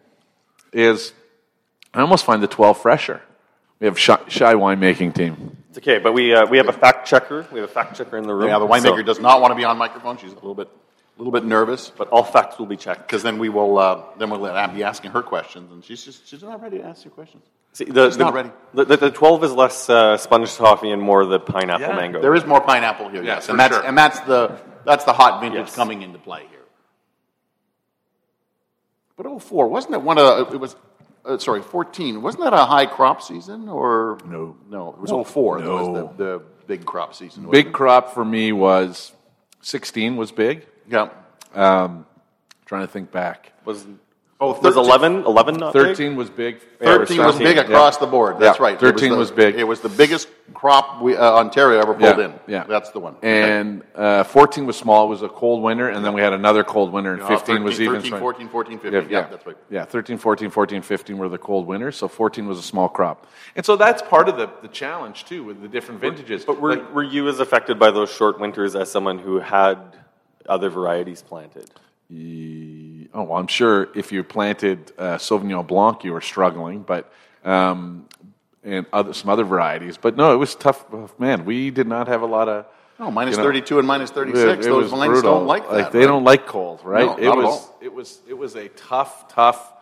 [0.73, 1.13] is
[1.93, 3.21] I almost find the 12 fresher.
[3.81, 5.59] We have shy, shy winemaking team.
[5.69, 7.47] It's okay, but we, uh, we have a fact checker.
[7.53, 8.49] We have a fact checker in the room.
[8.49, 10.17] yeah, the winemaker so- does not want to be on microphone.
[10.17, 13.03] She's a little bit, a little bit nervous, but But all facts will be checked.
[13.07, 16.27] because then we will, uh, then we'll uh, be asking her questions, and she's just,
[16.27, 17.45] she's not ready to ask you questions.
[17.79, 18.51] See, the, It's the, not ready.
[18.75, 21.95] The, the, the 12 is less uh, sponge toffee and more the pineapple Yeah.
[21.95, 22.21] mango.
[22.21, 23.87] There is more pineapple here, Yeah, yes, and that's sure.
[23.87, 25.77] and that's the that's the hot vintage Yes.
[25.77, 26.65] coming into play here.
[29.17, 30.75] But 04, wasn't it one of it was
[31.25, 32.21] uh, sorry 14?
[32.21, 34.57] Wasn't that a high crop season or No.
[34.69, 36.13] No, it was 04 that was No.
[36.17, 37.49] the, the big crop season.
[37.49, 37.73] Big it?
[37.73, 39.13] crop for me was
[39.63, 40.67] 16 was big.
[40.89, 41.11] yeah.
[41.55, 42.07] Um,
[42.67, 43.53] trying to think back.
[43.65, 43.87] was,
[44.41, 45.83] Oh, was 11, 11 not big?
[45.83, 46.61] 13 was big.
[46.79, 47.63] 13 was 13, big yeah.
[47.63, 48.39] across the board.
[48.39, 48.75] That's Yeah, right.
[48.75, 49.57] It was 13 the- was big.
[49.57, 52.35] It was the biggest crop we, uh, Ontario ever pulled Yeah, in.
[52.47, 52.63] yeah.
[52.63, 53.17] That's the one.
[53.23, 55.07] And uh, 14 was small.
[55.07, 57.65] It was a cold winter, and then we had another cold winter, and Uh, 15
[57.65, 57.95] was even.
[57.97, 58.21] 13, strong.
[58.21, 59.11] 14, 14, 15.
[59.11, 59.57] Yeah, that's right.
[59.71, 63.27] Yeah, 13, 14, 14, 15 were the cold winters, so 14 was a small crop.
[63.57, 66.45] And so that's part of the, the challenge, too, with the different vintages.
[66.45, 69.79] But were, Like, were you as affected by those short winters as someone who had
[70.49, 71.69] other varieties planted?
[73.15, 77.13] Oh, well, I'm sure if you planted uh, Sauvignon Blanc, you were struggling, but
[77.45, 78.09] um,
[78.65, 79.97] and other, some other varieties.
[79.97, 80.85] But no, it was tough.
[81.19, 82.67] Man, we did not have a lot of.
[83.01, 84.43] Oh, minus you know, 32 and minus 36.
[84.43, 85.39] It- it Those vines brutal.
[85.39, 85.93] don't like that.
[85.93, 86.07] they right?
[86.07, 87.07] don't like cold, right?
[87.07, 89.73] No, it was it was it was a tough, tough.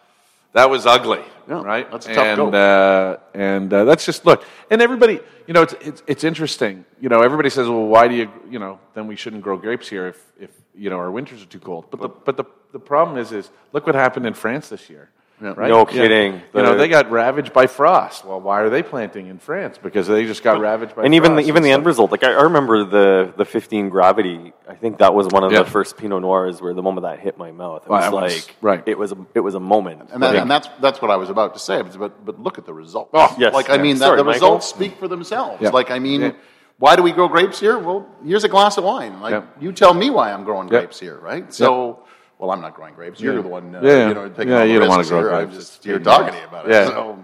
[0.57, 1.90] That was ugly, Yeah, right?
[1.90, 2.55] that's a tough and.
[2.55, 4.42] Uh, and uh, that's just look.
[4.71, 6.87] And everybody, you know, it's, it's it's interesting.
[6.99, 9.87] You know, everybody says, well, why do you, you know, then we shouldn't grow grapes
[9.87, 11.90] here if if you know our winters are too cold.
[11.90, 15.11] But the but the the problem is is look what happened in France this year.
[15.42, 15.53] Yeah.
[15.55, 15.68] Right?
[15.68, 15.85] No Yeah.
[15.85, 16.42] kidding.
[16.55, 18.25] You know, they got ravaged by frost.
[18.25, 19.77] Well, why are they planting in France?
[19.77, 21.49] Because they just got ravaged by and even the, frost.
[21.49, 24.55] even the end result, like I, I remember the the 15 gravity.
[24.66, 25.62] I think that was one of Yeah.
[25.64, 28.12] the first Pinot Noirs where the moment that hit my mouth, it Well, was that
[28.14, 28.83] was- like right.
[28.87, 30.09] It was a, it was a moment.
[30.12, 30.40] And, that, Yeah.
[30.42, 31.83] and that's that's what I was about to say.
[31.83, 33.11] But but look at the results.
[33.12, 33.83] Oh, yes, like I yeah.
[33.83, 34.40] mean, that, Sorry, the Michael.
[34.55, 35.61] results speak for themselves.
[35.61, 35.68] Yeah.
[35.68, 36.31] Like I mean, Yeah.
[36.79, 37.79] why do we grow grapes here?
[37.79, 39.20] Well, here's a glass of wine.
[39.20, 39.42] Like Yeah.
[39.61, 40.79] you tell me why I'm growing Yeah.
[40.81, 41.53] grapes here, right?
[41.53, 41.99] So,
[42.38, 43.20] well, I'm not growing grapes.
[43.20, 43.42] You're Yeah.
[43.42, 44.09] the one, uh, Yeah.
[44.09, 45.29] you know, taking Yeah, all the you don't wanna grow here.
[45.29, 45.53] grapes.
[45.53, 46.72] I'm just you're too talking to you about it.
[46.72, 46.87] Yeah.
[46.88, 47.18] So,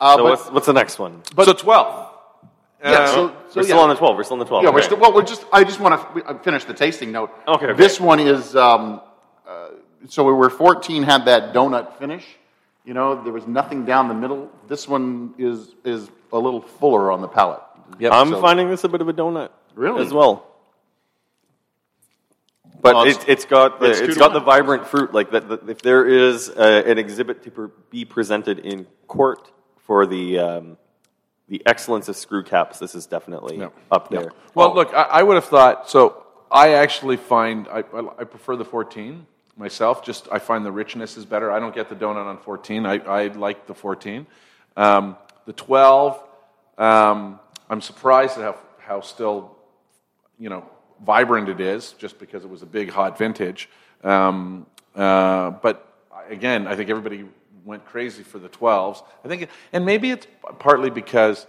[0.00, 1.22] uh, so but, what's, what's the next one?
[1.44, 2.06] so twelve.
[2.82, 3.66] yeah, Uh, so, so we're yeah.
[3.68, 4.16] still on the 12.
[4.16, 4.64] We're still on the 12.
[4.64, 7.30] Yeah, we're still, well, we're just, I just want to finish the tasting note.
[7.46, 7.74] Okay, okay.
[7.74, 9.00] This one is, um,
[9.46, 9.68] uh,
[10.08, 12.24] so we were 14 had that donut finish.
[12.86, 14.48] You know, there was nothing down the middle.
[14.66, 17.60] This one is, is a little fuller on the palate.
[17.98, 18.12] Yep.
[18.12, 19.50] I'm So- finding this a bit of a donut.
[19.74, 20.00] Really?
[20.02, 20.46] As well.
[22.80, 25.12] But Well, it, it's- it's got the, it's it's got the vibrant fruit.
[25.12, 29.50] Like that, that if there is uh, an exhibit to per, be presented in court
[29.78, 30.76] for the um,
[31.48, 33.68] the excellence of screw caps, this is definitely Yeah.
[33.90, 34.32] up there.
[34.54, 35.90] Well, look, I, I would have thought.
[35.90, 40.04] So I actually find I, I, I prefer the 14 myself.
[40.04, 41.50] Just I find the richness is better.
[41.50, 42.86] I don't get the donut on 14.
[42.86, 44.26] I, I like the 14.
[44.76, 46.22] Um, the 12.
[46.78, 49.56] Um, I'm surprised at how how still
[50.38, 50.64] you know
[51.04, 53.68] vibrant it is, just because it was a big hot vintage.
[54.04, 55.86] Um, uh, but
[56.28, 57.24] again, I think everybody
[57.64, 59.02] went crazy for the 12s.
[59.24, 60.26] I think, and maybe it's
[60.58, 61.46] partly because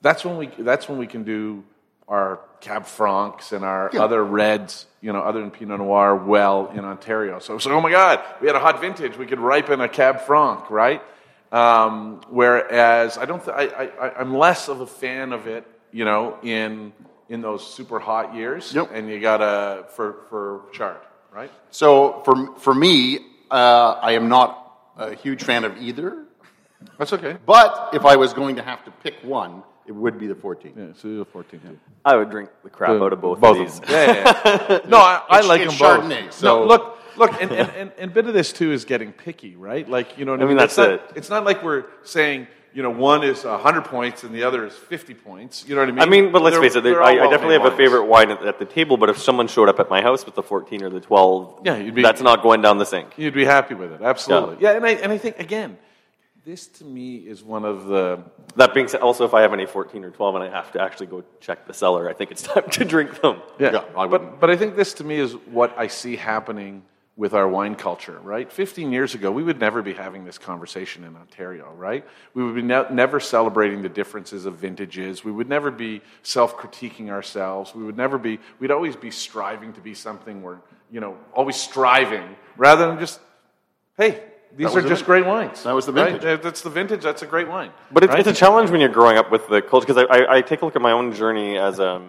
[0.00, 1.64] that's when we that's when we can do
[2.08, 4.02] our Cab Francs and our Yeah.
[4.02, 7.38] other reds, you know, other than Pinot Noir, well in Ontario.
[7.38, 9.16] So, so oh my God, we had a hot vintage.
[9.16, 11.02] We could ripen a Cab Franc, right?
[11.52, 15.64] Um, whereas I don't, th- I, I, I- I'm less of a fan of it,
[15.92, 16.92] you know, in
[17.30, 18.74] in those super hot years.
[18.74, 18.90] Yep.
[18.92, 21.50] And you got a for for chart, right?
[21.70, 24.58] So for, for me, uh, I am not
[24.98, 26.24] a huge fan of either.
[26.98, 27.36] That's okay.
[27.46, 30.72] But if I was going to have to pick one, it would be the 14.
[30.76, 31.78] Yeah, so you're 14 too.
[32.04, 33.80] I would drink the crap out of both, both of these.
[33.80, 33.90] them.
[33.90, 34.12] Yeah,
[34.44, 34.78] yeah, yeah.
[34.88, 36.10] no, I, I It's- like it's them both.
[36.10, 38.84] Chardonnay, so- No, look, look, and, and, and, and a bit of this too is
[38.86, 39.88] getting picky, right?
[39.88, 41.02] Like you know, what I, I mean, It's that's not, it.
[41.16, 44.74] It's not like we're saying you know, one is 100 points and the other is
[44.74, 45.64] 50 points.
[45.68, 46.00] You know what I mean?
[46.00, 46.86] I mean, but let's They're- face it.
[46.86, 48.96] I, I definitely have well-made a favorite wine at, at the table.
[48.96, 51.76] But if someone showed up at my house with the 14 or the 12, Yeah,
[51.76, 53.08] you'd be- that's not going down the sink.
[53.16, 54.56] You'd be happy with it, absolutely.
[54.60, 55.78] Yeah, and, I, and I think, again,
[56.44, 58.20] this to me is one of the.
[58.56, 60.80] That being said, also if I have any 14 or 12 and I have to
[60.80, 63.42] actually go check the cellar, I think it's time to drink them.
[63.58, 64.30] Yeah, Yeah, I wouldn't.
[64.32, 66.82] but, but I think this to me is what I see happening
[67.20, 68.50] with our wine culture, right?
[68.50, 72.02] 15 years ago, we would never be having this conversation in Ontario, right?
[72.32, 75.22] We would be ne- never celebrating the differences of vintages.
[75.22, 77.74] We would never be self critiquing ourselves.
[77.74, 81.56] We would never be, we'd always be striving to be something we're, you know, always
[81.56, 83.20] striving rather than just,
[83.98, 84.22] hey,
[84.56, 85.62] these are the just great wines.
[85.64, 86.24] that was the vintage.
[86.24, 87.02] Uh, That's the vintage.
[87.02, 87.70] That's a great wine.
[87.92, 88.20] But it's, right?
[88.20, 90.62] it's a challenge when you're growing up with the culture because I, I, I take
[90.62, 92.00] a look at my own journey as a,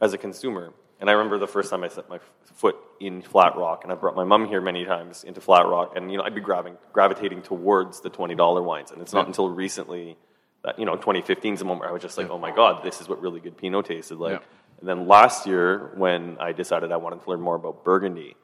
[0.00, 2.20] as a consumer, and I remember the first time I set my
[2.54, 5.94] foot in Flat Rock, and I brought my mom here many times into Flat Rock,
[5.96, 9.26] and you know I'd be grabbing, gravitating towards the twenty dollar wines, and it's not
[9.26, 10.16] until recently
[10.64, 12.84] that you know 2015 is the moment where I was just like, oh my god,
[12.84, 14.40] this is what really good Pinot tasted like.
[14.40, 14.46] Yeah.
[14.78, 18.36] And then last year when I decided I wanted to learn more about Burgundy,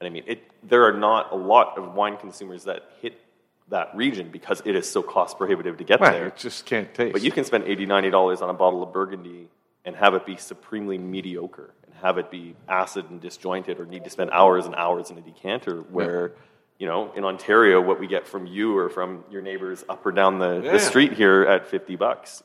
[0.00, 3.20] and I mean, it, there are not a lot of wine consumers that hit
[3.68, 6.28] that region because it is so cost prohibitive to get Well, there.
[6.28, 7.12] it just can't taste.
[7.12, 9.50] But you can spend $80, $90 on a bottle of Burgundy
[9.84, 14.10] and have it be supremely mediocre have it be acid and disjointed or need to
[14.10, 16.32] spend hours and hours in a decanter where,
[16.78, 20.12] you know, in Ontario, what we get from you or from your neighbors up or
[20.12, 20.72] down the, Yeah.
[20.72, 22.42] the street here at 50 bucks,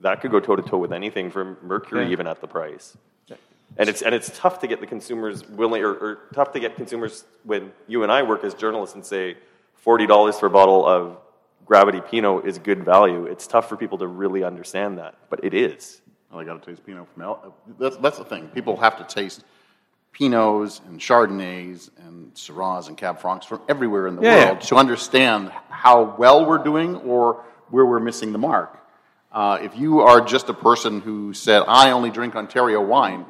[0.00, 2.12] that could go toe to toe with anything from Mercurey Yeah.
[2.12, 2.96] even at the price.
[3.76, 6.74] And it's, and it's tough to get the consumers willing, or, or tough to get
[6.74, 9.36] consumers when you and I work as journalists and say
[9.86, 11.18] $40 for a bottle of
[11.66, 13.26] Gravity Pinot is good value.
[13.26, 16.00] It's tough for people to really understand that, but it is.
[16.30, 17.54] Well, I got to taste Pinot from El.
[17.78, 18.48] That's, that's the thing.
[18.48, 19.44] People have to taste
[20.14, 24.66] Pinots and Chardonnays and Syrahs and Cab Francs from everywhere in the Yeah, world yeah.
[24.68, 28.76] to understand how well we're doing or where we're missing the mark.
[29.32, 33.24] Uh, if you are just a person who said, "I only drink Ontario wine,"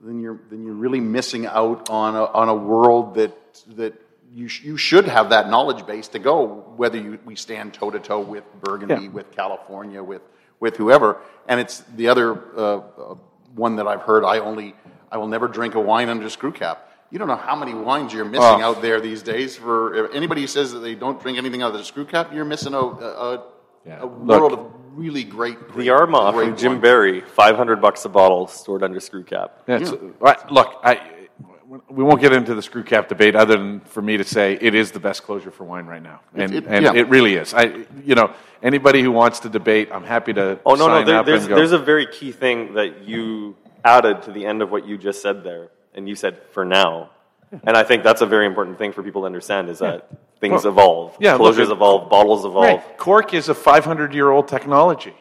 [0.00, 3.32] then you're then you're really missing out on a, on a world that
[3.76, 3.94] that
[4.32, 6.44] you sh- you should have that knowledge base to go
[6.76, 9.10] whether you, we stand toe to toe with Burgundy, Yeah.
[9.10, 10.22] with California, with
[10.60, 11.18] with whoever.
[11.48, 13.14] And it's the other uh, uh,
[13.54, 14.24] one that I've heard.
[14.24, 14.74] I only
[15.10, 16.90] I will never drink a wine under screw cap.
[17.10, 18.60] You don't know how many wines you're missing Oh.
[18.70, 19.56] out there these days.
[19.56, 22.44] For anybody who says that they don't drink anything out of the screw cap, you're
[22.44, 23.44] missing a, a,
[23.86, 24.02] Yeah.
[24.02, 24.40] a Look.
[24.40, 25.68] world of really great.
[25.68, 26.82] great The Armagh great from Jim wines.
[26.82, 29.62] Barry, 500 bucks a bottle, stored under screw cap.
[29.68, 31.00] Yeah, it's- right, look, I,
[31.88, 34.74] we won't get into the screw cap debate other than for me to say it
[34.74, 36.20] is the best closure for wine right now.
[36.34, 36.94] And, it- and yeah.
[36.94, 37.54] it really is.
[37.54, 41.22] I, you know, anybody who wants to debate, I'm happy to Oh, no, no, there,
[41.22, 44.96] there's, there's a very key thing that you added to the end of what you
[44.98, 47.10] just said there, and you said for now.
[47.64, 50.08] And I think that's a very important thing for people to understand is that
[50.40, 51.16] things Well, evolve.
[51.20, 52.64] yeah, Closures evolve, bottles evolve.
[52.64, 52.98] Right.
[52.98, 55.14] Cork is a 500 year old technology,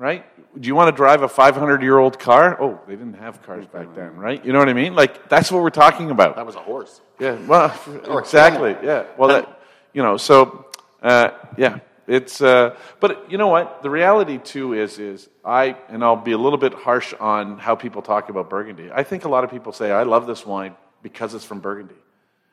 [0.00, 0.24] right?
[0.58, 2.60] Do you want to drive a 500 year old car?
[2.60, 4.42] Oh, they didn't have cars back then, right?
[4.44, 4.94] You know what I mean?
[4.94, 6.36] Like, that's what we're talking about.
[6.36, 7.02] That was a horse.
[7.20, 7.72] Yeah, well,
[8.18, 8.74] exactly.
[8.82, 9.60] Yeah, well, that,
[9.92, 10.66] you know, so
[11.02, 12.40] uh, yeah, it's.
[12.40, 13.82] Uh, but you know what?
[13.82, 17.74] The reality too is, is I and I'll be a little bit harsh on how
[17.74, 18.90] people talk about Burgundy.
[18.90, 22.00] I think a lot of people say I love this wine because it's from Burgundy,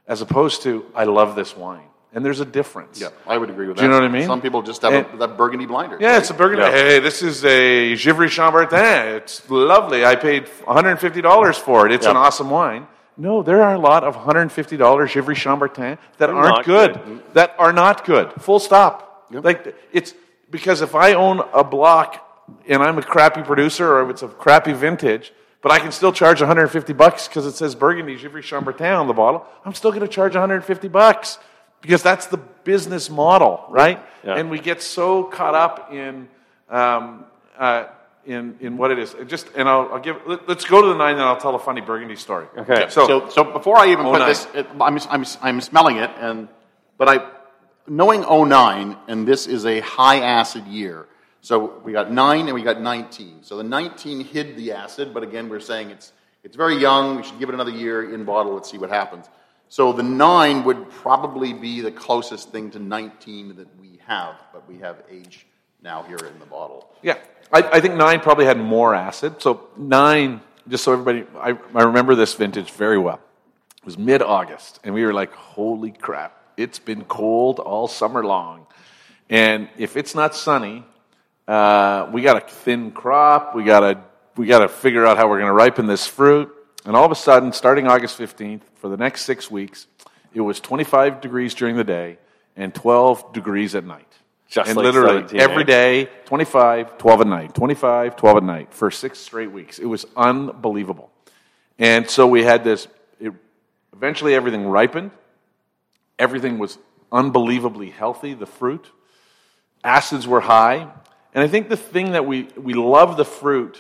[0.06, 3.00] as opposed to I love this wine, and there's a difference.
[3.02, 3.88] Yeah, I would agree with Do that.
[3.88, 4.28] you know what I mean?
[4.28, 5.98] Some people just have a, that burgundy blinder.
[6.00, 6.64] Yeah, it's a Burgundy.
[6.64, 6.72] Yeah.
[6.72, 9.18] Hey, this is a Gevrey Chambertin.
[9.18, 10.06] It's lovely.
[10.06, 11.92] I paid $150 for it.
[11.92, 12.88] It's an awesome wine.
[13.18, 16.94] No, there are a lot of $150 Gevrey Chambertin that aren't not good.
[16.94, 17.24] good.
[17.34, 18.32] That are not good.
[18.42, 19.28] Full stop.
[19.32, 20.14] Like it's
[20.50, 22.24] because if I own a block
[22.68, 26.40] and I'm a crappy producer or it's a crappy vintage, but I can still charge
[26.40, 30.08] 150 bucks because it says Burgundy Gevrey Chambertin on the bottle, I'm still going to
[30.08, 31.40] charge 150 bucks
[31.82, 34.00] because that's the business model, right?
[34.24, 34.36] Yeah.
[34.36, 36.28] And we get so caught up in
[36.70, 37.26] um,
[37.58, 37.86] uh,
[38.26, 39.14] in in what it is.
[39.14, 40.18] It Just and I'll, I'll give.
[40.26, 42.48] Let, us go to the nine, and I'll tell a funny Burgundy story.
[42.58, 42.88] Okay.
[42.90, 46.48] So, so, so before I even put this, it, I'm, I'm, I'm smelling it, and
[46.98, 47.32] but I,
[47.88, 51.08] knowing 09, and this is a high acid year.
[51.42, 53.44] So we got nine and we got 19.
[53.44, 56.12] So the 19 hid the acid, but again, we're saying it's
[56.44, 57.16] it's very young.
[57.18, 58.54] We should give it another year in bottle.
[58.54, 59.28] Let's see what happens.
[59.70, 64.68] So the nine would probably be the closest thing to 19 that we have, but
[64.68, 65.46] we have age
[65.82, 66.90] now here in the bottle.
[67.02, 67.18] yeah,
[67.52, 69.42] I, I think nine probably had more acid.
[69.42, 73.20] So nine, just so everybody, I, I remember this vintage very well.
[73.78, 76.34] It was mid August, and we were like, "Holy crap!
[76.58, 78.68] It's been cold all summer long,
[79.30, 80.84] and if it's not sunny,
[81.48, 83.56] uh, we got a thin crop.
[83.56, 84.02] We got to
[84.36, 86.54] we got to figure out how we're going to ripen this fruit."
[86.88, 89.88] And all of a sudden, starting August fifteenth, for the next six weeks,
[90.34, 92.18] it was twenty five degrees during the day
[92.56, 94.08] and twelve degrees at night.
[94.48, 96.06] Just and like literally 17, every eh?
[96.26, 99.78] 25, 12 at night, 25, 12 at night for six straight weeks.
[99.78, 101.12] It was unbelievable.
[101.78, 102.88] And so we had this,
[103.20, 103.34] it,
[103.92, 105.12] eventually everything ripened.
[106.18, 106.78] Everything was
[107.12, 108.90] unbelievably healthy, the fruit.
[109.84, 110.90] Acids were high.
[111.34, 113.78] And I think the thing that we, we love the fruit,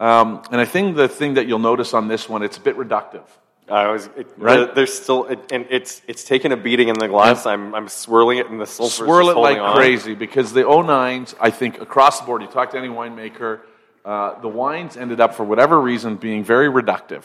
[0.00, 2.76] um, and I think the thing that you'll notice on this one, it's a bit
[2.76, 3.24] reductive.
[3.70, 4.60] I was it, Right?
[4.66, 7.44] the- there's still it, and it's it's taken a beating in the glass.
[7.44, 9.04] I'm I'm swirling it in the sulfur.
[9.04, 12.78] swirl it like crazy because the 09s, I think, across the board, you talk to
[12.78, 13.60] any winemaker,
[14.06, 17.24] uh, the wines ended up, for whatever reason, being very reductive.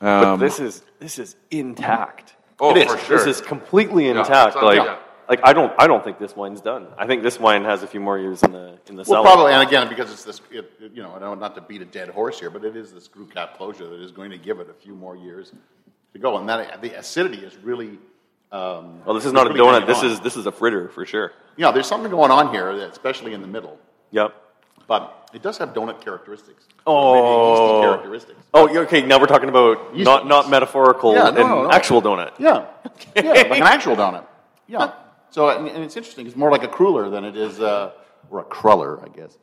[0.00, 2.34] But Um, this is this is intact.
[2.60, 2.92] Oh, It is.
[2.92, 3.18] for sure.
[3.18, 4.56] This is completely intact.
[4.56, 4.96] on- like yeah.
[5.28, 6.86] Like I don't I don't think this wine's done.
[6.98, 9.22] I think this wine has a few more years in the in the Well, cellar.
[9.24, 11.84] probably, and again, because it's this, it, you know, I don't not to beat a
[11.84, 14.60] dead horse here, but it is this screw cap closure that is going to give
[14.60, 15.52] it a few more years
[16.12, 17.98] to go, and that the acidity is really.
[18.52, 19.86] Um, Well, this is not a donut.
[19.86, 20.06] This on.
[20.06, 21.32] is this is a fritter for sure.
[21.58, 23.78] know, there's something going on here, especially in the middle,
[24.12, 24.32] Yep.
[24.86, 26.64] but it does have donut characteristics.
[26.86, 27.80] Oh.
[27.82, 28.38] Characteristics.
[28.52, 29.02] Oh, okay.
[29.02, 31.70] Now we're talking about Yeast not not metaphorical Yeah, and no, no.
[31.70, 32.32] actual donut.
[32.38, 32.66] Yeah,
[33.16, 34.24] yeah, like an actual donut.
[34.68, 34.92] Yeah.
[35.34, 36.28] So, and, and it's interesting.
[36.28, 37.90] It's more like a cruller than it is, uh,
[38.30, 39.32] or a cruller, I guess.
[39.32, 39.38] do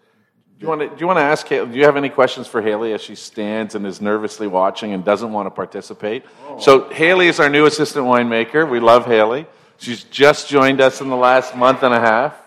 [0.59, 1.45] you want to do you want to ask?
[1.45, 4.93] Haley, do you have any questions for Haley as she stands and is nervously watching
[4.93, 6.23] and doesn't want to participate?
[6.61, 8.69] So Haley is our new assistant winemaker.
[8.69, 9.47] We love Haley.
[9.79, 12.37] She's just joined us in the last month and a half,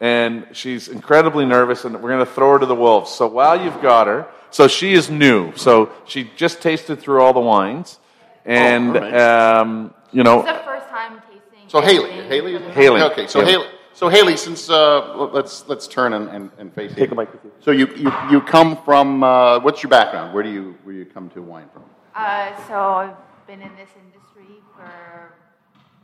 [0.00, 1.84] and she's incredibly nervous.
[1.84, 3.10] And we're going to throw her to the wolves.
[3.10, 5.54] So while you've got her, so she is new.
[5.56, 7.98] So she just tasted through all the wines,
[8.46, 11.31] and Oh, um, you know, It's the first time tasting.
[11.72, 13.00] So Haley, Haley, from Haley.
[13.00, 13.46] Okay, so Yeah.
[13.46, 17.12] Haley, so Haley, since uh, let's let's turn and, and, and face Take it.
[17.12, 17.52] a mic with you.
[17.60, 20.34] So you, you you come from uh, what's your background?
[20.34, 21.84] Where do you where do you come to wine from?
[22.14, 25.32] Uh, so I've been in this industry for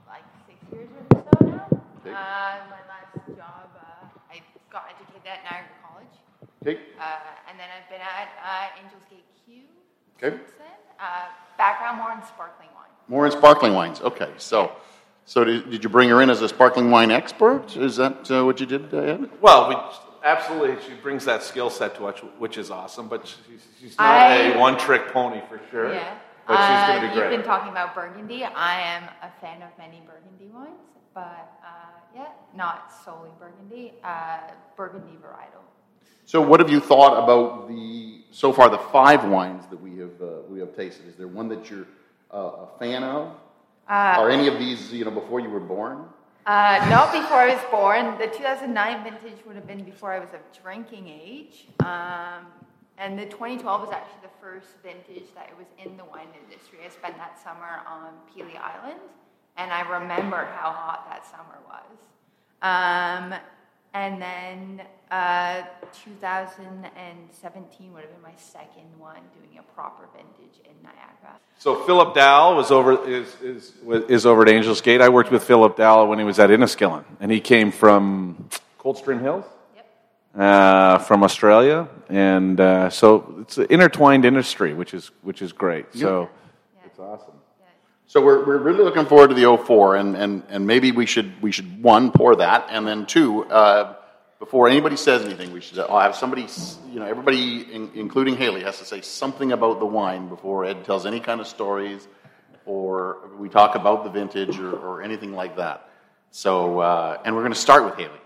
[0.09, 1.69] like six years or so now.
[2.01, 2.17] Okay.
[2.17, 4.41] Uh, my last job, uh, I
[4.73, 6.17] got educated at Niagara College,
[6.65, 9.69] Okay, uh, and then I've been at uh, Angels Gate Q
[10.17, 10.35] Okay.
[10.35, 10.81] since then.
[10.99, 11.29] Uh,
[11.59, 12.89] background more in sparkling wine.
[13.07, 14.01] more in sparkling wines.
[14.01, 14.73] Okay, so
[15.29, 17.77] so did, did you bring her in as a sparkling wine expert?
[17.77, 19.31] Is that uh, what you did, uh, Ed?
[19.43, 19.77] Well, we,
[20.25, 23.09] absolutely, she brings that skill set to us, which is awesome.
[23.09, 25.93] But she's, she's not I- a one-trick pony for sure.
[25.93, 26.15] Yeah.
[26.47, 28.43] But she's Uh, going to be great You've been talking about Burgundy.
[28.45, 30.81] I am a fan of many Burgundy wines,
[31.13, 31.69] but uh,
[32.17, 33.93] yeah, not solely Burgundy.
[34.03, 34.39] Uh,
[34.75, 35.61] Burgundy varietal.
[36.25, 40.21] So what have you thought about the so far the five wines that we have
[40.23, 41.07] uh, we have tasted?
[41.07, 41.87] Is there one that you're
[42.33, 43.33] uh, a fan of?
[43.89, 46.05] Are any of these you know before you were born?
[46.47, 48.17] Uh, not before I was born.
[48.19, 51.67] The 2009 vintage would have been before I was of drinking age.
[51.81, 52.47] Um,
[52.97, 56.79] and the 2012 was actually the first vintage that it was in the wine industry.
[56.85, 59.01] I spent that summer on Pelee Island,
[59.57, 61.99] and I remember how hot that summer was.
[62.63, 63.39] Um,
[63.95, 65.63] and then uh,
[66.05, 71.39] 2017 would have been my second one doing a proper vintage in Niagara.
[71.59, 73.73] So Philip Dow was over is, is
[74.09, 75.01] is over at Angels Gate.
[75.01, 78.49] I worked with Philip Dow when he was at Inniskillin, and he came from
[78.79, 79.87] Coldstream Hills, Yep.
[80.41, 85.87] uh, from Australia, and uh, so it's an intertwined industry, which is which is great.
[85.95, 86.29] So
[86.85, 87.35] it's awesome.
[88.09, 91.43] So we're, we're really looking forward to the 04, and, and, and maybe we should
[91.43, 93.97] we should one pour that, and then two, uh,
[94.39, 96.47] before anybody says anything, we should have somebody,
[96.91, 100.87] you know, everybody, in, including Haley, has to say something about the wine before Ed
[100.87, 102.09] tells any kind of stories,
[102.65, 105.91] or we talk about the vintage or, or anything like that.
[106.31, 108.23] So, uh, and we're going to start with Haley.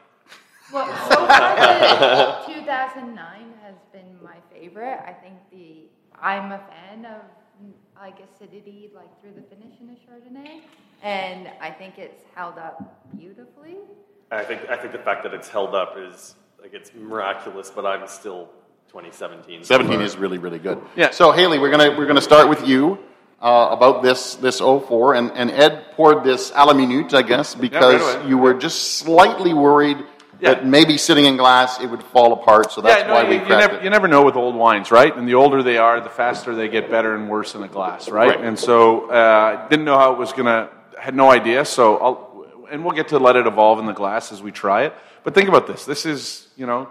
[0.72, 5.00] Well, so far 2009 has been my favorite.
[5.04, 5.88] I think the
[6.20, 7.22] I'm a fan of
[7.96, 10.60] like acidity like through the finish in a Chardonnay,
[11.02, 13.76] and I think it's held up beautifully.
[14.30, 17.86] I think I think the fact that it's held up is like it's miraculous, but
[17.86, 18.48] I'm still
[18.88, 19.64] 2017.
[19.64, 20.80] 17 is really really good.
[20.96, 21.10] Yeah.
[21.10, 22.98] So Haley, we're gonna we're gonna start with you
[23.42, 27.54] uh, about this this 04, and, and Ed poured this a la minute, I guess,
[27.54, 28.28] because away.
[28.28, 29.98] you were just slightly worried
[30.42, 30.54] Yeah.
[30.54, 32.72] that maybe sitting in glass it would fall apart.
[32.72, 33.84] So that's yeah, no, why you, we you cracked never, it.
[33.84, 35.16] you never know with old wines, right?
[35.16, 38.08] And the older they are, the faster they get better and worse in a glass,
[38.08, 38.36] right?
[38.36, 38.44] Right.
[38.44, 40.68] And so uh, didn't know how it was gonna,
[41.00, 41.64] had no idea.
[41.64, 44.84] So I'll, and we'll get to let it evolve in the glass as we try
[44.84, 44.94] it.
[45.22, 45.84] But think about this.
[45.84, 46.88] This is, you know,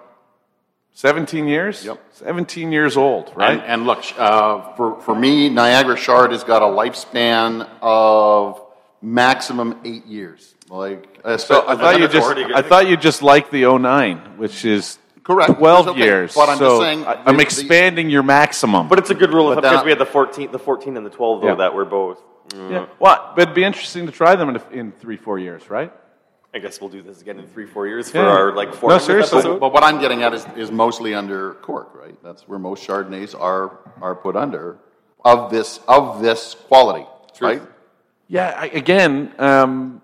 [0.93, 1.83] 17 years.
[1.83, 1.99] Yep.
[2.11, 3.53] 17 years old, right?
[3.53, 8.61] And, and look, uh, for, for me, Niagara Shard has got a lifespan of
[9.01, 10.55] maximum eight years.
[10.69, 12.27] Like, uh, so I thought you just.
[12.55, 15.57] I thought you just liked the 09, which is Correct.
[15.57, 15.99] 12 okay.
[15.99, 16.33] years.
[16.33, 18.87] But I'm so just saying I- the- I'm the- expanding your maximum.
[18.87, 21.05] But it's a good rule of thumb because we had the 14, the 14 and
[21.05, 21.55] the 12 though Yeah.
[21.55, 22.21] that were both.
[22.49, 22.85] mm, yeah.
[22.99, 25.91] Well, but it'd be interesting to try them in, in three, four years, right?
[26.53, 28.25] I guess we'll do this again in three, four years for Yeah.
[28.27, 29.39] our like No, seriously.
[29.39, 29.59] episode.
[29.61, 32.15] But what I'm getting at is, is mostly under cork, right?
[32.23, 34.79] That's where most Chardonnays are are put under
[35.23, 37.05] of this of this quality,
[37.39, 37.61] right?
[38.31, 40.01] Yeah, I, again, um,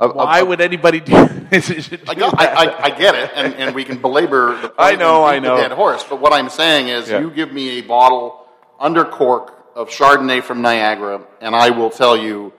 [0.00, 1.26] Of- of- why of- would anybody do, I,
[1.60, 4.96] do got- I, I, I get it, and, and we can belabor the point I
[4.96, 5.60] know, and I beat the know.
[5.68, 6.02] dead horse.
[6.02, 7.20] But what I'm saying is, Yeah.
[7.20, 8.44] you give me a bottle
[8.80, 12.52] under cork of Chardonnay from Niagara, and I will tell you,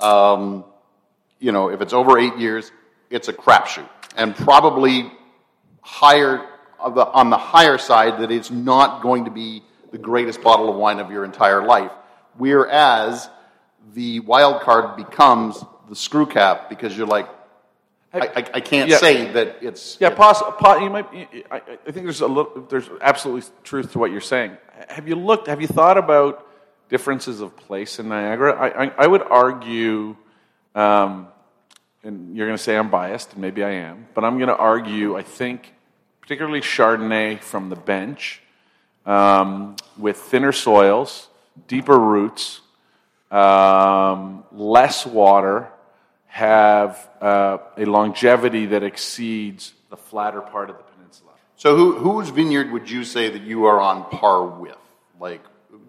[0.00, 0.64] um,
[1.38, 2.72] you know, if it's over eight years,
[3.08, 5.12] it's a crapshoot, and probably
[5.80, 6.44] higher
[6.80, 10.98] on the higher side that it's not going to be the greatest bottle of wine
[10.98, 11.92] of your entire life.
[12.36, 13.30] Whereas
[13.92, 17.28] the wild card becomes the screw cap because you're like,
[18.12, 18.98] I, I, I can't Yeah.
[18.98, 21.06] say that it's Yeah, pos, po, you might.
[21.50, 21.56] I,
[21.86, 22.62] I think there's a little.
[22.68, 24.56] There's absolutely truth to what you're saying.
[24.88, 25.48] Have you looked?
[25.48, 26.46] Have you thought about
[26.88, 28.52] differences of place in Niagara?
[28.52, 30.16] I, I, I would argue,
[30.76, 31.26] um,
[32.04, 34.56] and you're going to say I'm biased, and maybe I am, but I'm going to
[34.56, 35.16] argue.
[35.16, 35.72] I think,
[36.20, 38.40] particularly Chardonnay from the bench,
[39.06, 41.28] um, with thinner soils,
[41.66, 42.60] deeper roots,
[43.34, 45.68] um, less water,
[46.26, 51.32] have uh, a longevity that exceeds the flatter part of the peninsula.
[51.56, 54.76] So who, whose vineyard would you say that you are on par with?
[55.18, 55.42] Like,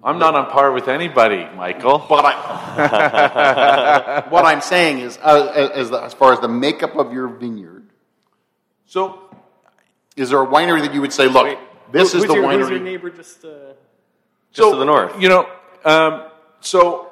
[0.03, 1.99] I'm not on par with anybody, Michael.
[2.09, 7.27] but I, what I'm saying is, uh, as, as far as the makeup of your
[7.27, 7.89] vineyard,
[8.85, 9.19] So,
[10.15, 11.57] is there a winery that you would say, look,
[11.91, 12.59] this Who- is who's the your, winery?
[12.59, 13.73] Who's your neighbor just, uh,
[14.51, 15.19] just so to the north?
[15.19, 15.49] You know,
[15.83, 16.23] um,
[16.61, 17.04] so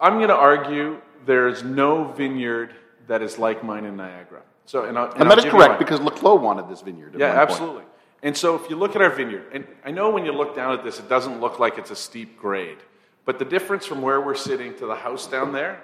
[0.00, 2.74] I'm going to argue there is no vineyard
[3.08, 4.42] that is like mine in Niagara.
[4.66, 7.14] So, and, I'll, and and that is correct because Le Clos wanted this vineyard.
[7.18, 7.50] Yeah, one point.
[7.50, 7.84] absolutely.
[8.22, 10.76] And so if you look at our vineyard, and I know when you look down
[10.76, 12.78] at this, it doesn't look like it's a steep grade,
[13.24, 15.82] but the difference from where we're sitting to the house down there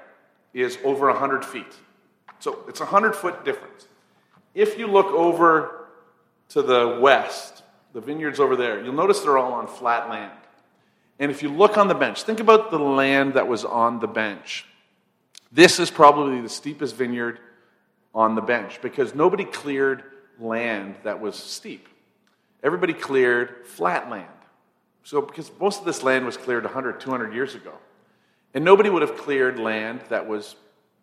[0.53, 1.73] is over 100 feet.
[2.41, 3.87] So it's a 100 foot difference.
[4.55, 5.87] If you look over
[6.51, 7.62] to the west,
[7.93, 10.33] the vineyards over there, you'll notice they're all on flat land.
[11.19, 14.09] And if you look on the bench, think about the land that was on the
[14.09, 14.67] bench.
[15.53, 17.39] This is probably the steepest vineyard
[18.15, 20.03] on the bench because nobody cleared
[20.41, 21.89] land that was steep.
[22.62, 24.27] Everybody cleared flat land.
[25.05, 27.73] So, because most of this land was cleared 100, 200 years ago.
[28.55, 30.57] And nobody would have cleared land that was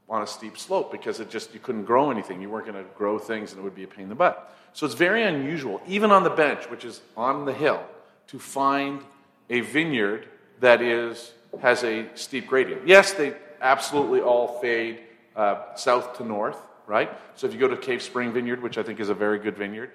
[0.10, 2.42] on a steep slope because it just, you couldn't grow anything.
[2.42, 4.54] You weren't going to grow things and it would be a pain in the butt.
[4.74, 7.84] So it's very unusual, even on the bench, which is on the hill,
[8.28, 9.02] to find
[9.52, 10.28] a vineyard
[10.62, 12.88] that is, has a steep gradient.
[12.88, 15.02] Yes, they absolutely all fade
[15.36, 17.12] uh, south to north, right?
[17.36, 19.58] So if you go to Cave Spring Vineyard, which I think is a very good
[19.58, 19.92] vineyard,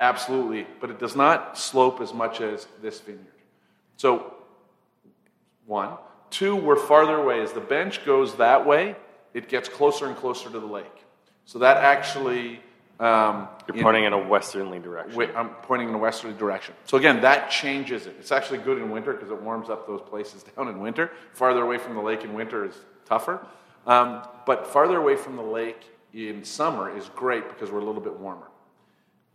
[0.00, 3.26] absolutely, but it does not slope as much as this vineyard.
[3.98, 4.34] So,
[5.66, 5.90] one.
[6.30, 7.40] Two, we're farther away.
[7.42, 8.96] As the bench goes that way,
[9.34, 11.04] it gets closer and closer to the lake.
[11.44, 12.60] So that actually.
[13.00, 15.16] Um, You're in- pointing in a westerly direction.
[15.16, 16.74] Wait, I'm pointing in a westerly direction.
[16.84, 18.14] So again, that changes it.
[18.20, 21.10] It's actually good in winter because it warms up those places down in winter.
[21.32, 22.74] Farther away from the lake in winter is
[23.04, 23.44] tougher.
[23.86, 25.82] Um, but farther away from the lake
[26.12, 28.46] in summer is great because we're a little bit warmer.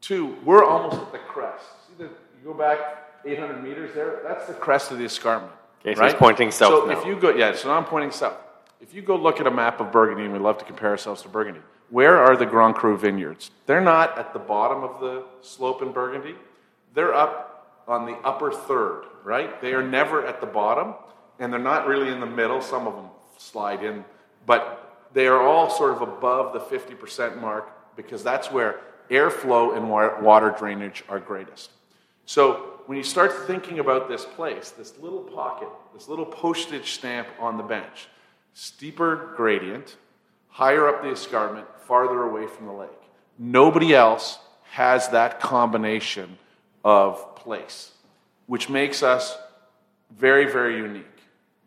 [0.01, 1.65] Two, we're almost at the crest.
[1.87, 2.79] See the, you go back
[3.25, 4.21] 800 meters there?
[4.25, 5.51] That's the crest of the escarpment.
[5.81, 6.11] Okay, so right?
[6.11, 6.99] he's pointing south So now.
[6.99, 8.37] if you go, yeah, so now I'm pointing south.
[8.81, 11.21] If you go look at a map of Burgundy, and we love to compare ourselves
[11.23, 13.51] to Burgundy, where are the Grand Cru vineyards?
[13.65, 16.35] They're not at the bottom of the slope in Burgundy.
[16.93, 19.59] They're up on the upper third, right?
[19.61, 20.93] They are never at the bottom,
[21.39, 22.61] and they're not really in the middle.
[22.61, 24.05] Some of them slide in,
[24.45, 29.89] but they are all sort of above the 50% mark because that's where airflow and
[29.89, 31.71] water drainage are greatest.
[32.25, 37.27] So when you start thinking about this place, this little pocket, this little postage stamp
[37.39, 38.07] on the bench,
[38.53, 39.95] steeper gradient,
[40.49, 42.89] higher up the escarpment, farther away from the lake.
[43.37, 44.39] Nobody else
[44.71, 46.37] has that combination
[46.83, 47.91] of place,
[48.47, 49.37] which makes us
[50.17, 51.05] very, very unique,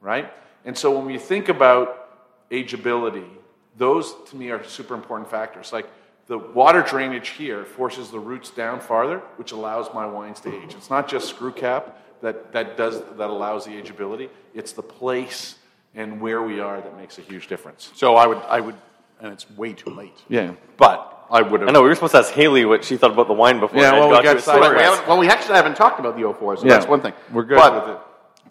[0.00, 0.32] right?
[0.64, 3.28] And so when we think about ageability,
[3.76, 5.72] those to me are super important factors.
[5.72, 5.88] Like
[6.26, 10.74] the water drainage here forces the roots down farther, which allows my wines to age.
[10.74, 14.28] It's not just screw cap that, that does that allows the ageability.
[14.54, 15.56] It's the place
[15.95, 17.90] and where we are that makes a huge difference.
[17.95, 18.74] So I would, I would,
[19.20, 20.16] and it's way too late.
[20.28, 20.55] Yeah.
[20.76, 21.68] But I would have.
[21.68, 23.80] I know we were supposed to ask Haley what she thought about the wine before.
[23.80, 24.80] Yeah, well, we got got you a sidetracked.
[24.95, 25.01] story.
[25.01, 27.12] We well, we actually haven't talked about the 04, so Yeah, that's one thing.
[27.32, 28.01] we're good But with it.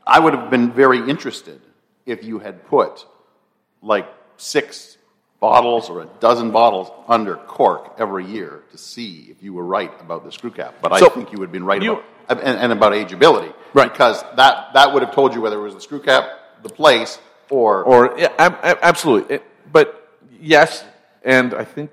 [0.05, 1.61] I would have been very interested
[2.05, 3.05] if you had put
[3.81, 4.97] like six
[5.39, 9.91] bottles or a dozen bottles under cork every year to see if you were right
[10.01, 10.75] about the screw cap.
[10.81, 12.05] But So, I think you would have been right you- about
[12.43, 13.91] and, and about ageability, Right.
[13.91, 16.25] Because that that would have told you whether it was the screw cap,
[16.63, 17.19] the place,
[17.51, 19.35] or Or yeah, ab- ab- absolutely.
[19.35, 19.87] It- but
[20.41, 20.83] yes,
[21.23, 21.91] And I think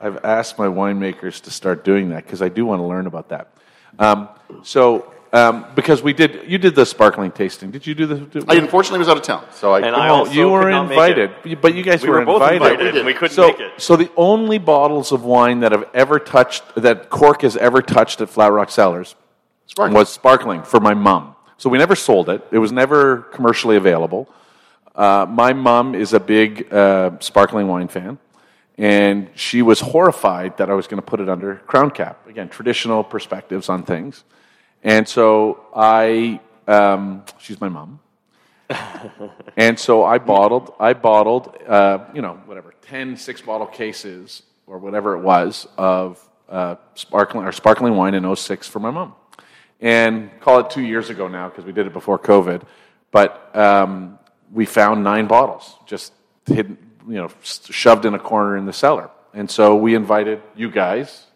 [0.00, 3.28] I've asked my winemakers to start doing that because I do want to learn about
[3.28, 3.48] that.
[3.98, 4.28] Um,
[4.62, 7.70] so, um, because we did, you did the sparkling tasting.
[7.70, 8.44] Did you do the?
[8.48, 9.80] I unfortunately was out of town, so I.
[9.86, 11.60] And I also you were could not make invited, it.
[11.60, 13.72] but you guys We were, were both invited, We and we couldn't so, make it.
[13.78, 18.20] so the only bottles of wine that have ever touched that Cork has ever touched
[18.22, 19.14] at Flat Rock Cellars
[19.66, 19.94] Sparkling.
[19.98, 21.34] was sparkling for my mom.
[21.58, 22.40] So we never sold it.
[22.50, 24.28] It was never commercially available.
[24.96, 28.18] Uh, my mom is a big uh, sparkling wine fan,
[28.78, 32.26] and she was horrified that I was going to put it under Crown Cap.
[32.26, 34.24] Again, traditional perspectives on things.
[34.82, 38.00] And so I, um, she's my mom.
[39.56, 44.78] and so I bottled, I bottled, uh, you know, whatever, 10 six bottle cases or
[44.78, 49.14] whatever it was of uh, sparkling or sparkling wine in 06 for my mom.
[49.80, 52.62] And call it two years ago now because we did it before COVID.
[53.12, 54.18] But um,
[54.52, 56.12] we found nine bottles just
[56.46, 56.78] hidden,
[57.08, 59.10] you know, shoved in a corner in the cellar.
[59.34, 61.26] And so we invited you guys,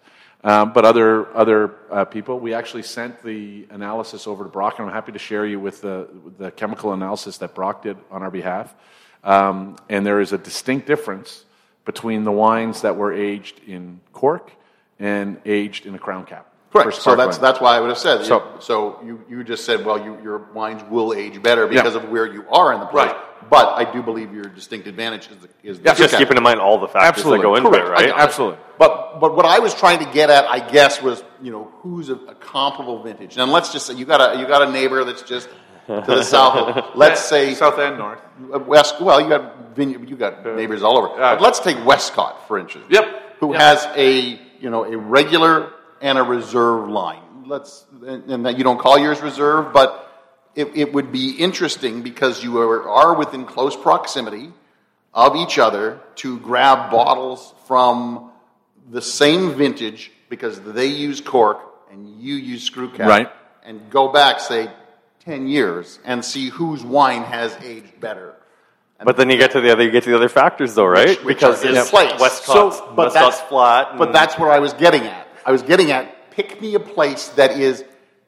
[0.42, 2.40] um, but other other uh, people.
[2.40, 5.82] We actually sent the analysis over to Brock, and I'm happy to share you with
[5.82, 6.08] the
[6.38, 8.74] the chemical analysis that Brock did on our behalf.
[9.22, 11.44] Um, and there is a distinct difference
[11.84, 14.50] between the wines that were aged in cork
[14.98, 16.49] and aged in a crown cap.
[16.70, 16.96] For Correct.
[17.02, 17.42] So that's sparkling.
[17.42, 18.24] that's why I would have said.
[18.24, 21.94] So- So, so you, you just said, well, you, your wines will age better because
[21.94, 23.08] of where you are in the place.
[23.12, 23.16] Right.
[23.50, 26.42] But I do believe your distinct advantage is the, is the Yeah, Just keeping in
[26.42, 27.38] mind all the factors Absolutely.
[27.38, 27.86] that go into Correct.
[27.88, 28.10] it, right?
[28.14, 28.58] I- I- Absolutely.
[28.78, 32.08] But but what I was trying to get at, I guess, was you know who's
[32.10, 33.36] a, a comparable vintage.
[33.36, 35.48] And let's just say you got a you got a neighbor that's just
[35.88, 36.90] to the south.
[36.94, 38.20] Let's say south and north.
[38.66, 39.00] West.
[39.00, 41.08] Well, you got vineyard, you got neighbors all over.
[41.08, 42.86] but let's take Westcott for instance.
[42.90, 43.38] Yep.
[43.40, 43.60] Who Yep.
[43.60, 47.22] has a you know a regular and a reserve line.
[47.46, 50.06] Let's and, and that you don't call yours reserve, but
[50.54, 54.52] it, it would be interesting because you are, are within close proximity
[55.14, 58.30] of each other to grab bottles from
[58.90, 61.58] the same vintage because they use cork
[61.90, 63.08] and you use screw cap.
[63.08, 63.28] Right.
[63.64, 64.70] And go back, say,
[65.24, 68.34] 10 years and see whose wine has aged better.
[69.02, 71.08] But then you get to the other, you get to the other factors, though, right?
[71.08, 72.20] Which- which because are in there's place.
[72.20, 73.98] Westcott's, So, but Westcott's that's- flat.
[73.98, 75.26] But that's where I was getting at.
[75.44, 77.84] I was getting at pick me a place that is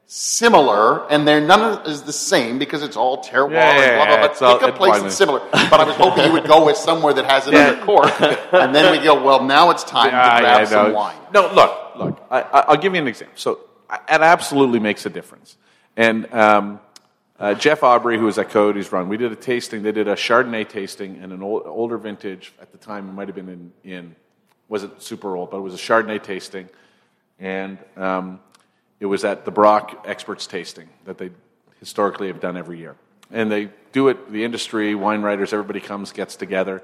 [0.07, 3.97] similar, and they're none of is the same because it's all terroir Yeah, yeah, and
[3.97, 4.15] blah blah.
[4.15, 4.31] yeah, blah.
[4.31, 5.41] it's But all- pick a place that's similar.
[5.53, 7.83] But I was hoping you would go with somewhere that has it Yeah.
[7.85, 8.21] cork,
[8.53, 9.23] and then we go.
[9.23, 10.95] Well, now it's time Ah, to grab yeah, some no.
[10.95, 11.17] wine.
[11.33, 12.27] No, look, look.
[12.31, 13.37] I, I- I'll give you an example.
[13.37, 13.61] So
[13.91, 15.57] it absolutely makes a difference.
[15.97, 16.81] And um,
[17.39, 19.83] uh, Jeff Aubry, who was at Coyote's Run, we did a tasting.
[19.83, 22.53] They did a Chardonnay tasting and an old, older vintage.
[22.61, 24.17] At the time, it might have been in, in
[24.69, 26.69] wasn't super old, but it was a Chardonnay tasting,
[27.43, 28.41] and um,
[29.01, 31.31] it was at the Brock Experts Tasting that they
[31.81, 32.95] historically have done every year.
[33.33, 34.31] And they do it.
[34.31, 36.83] The industry, wine writers, everybody comes, gets together,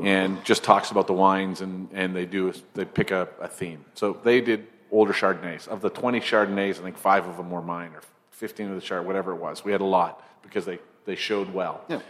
[0.00, 3.84] and just talks about the wines, and, and they do they pick a, a theme.
[3.94, 5.66] So they did older Chardonnays.
[5.66, 8.82] Of the twenty Chardonnays, I think five of them were mine, or fifteen of the
[8.82, 9.64] Chard, whatever it was.
[9.64, 11.82] We had a lot because they they showed well.
[11.88, 12.00] Yeah.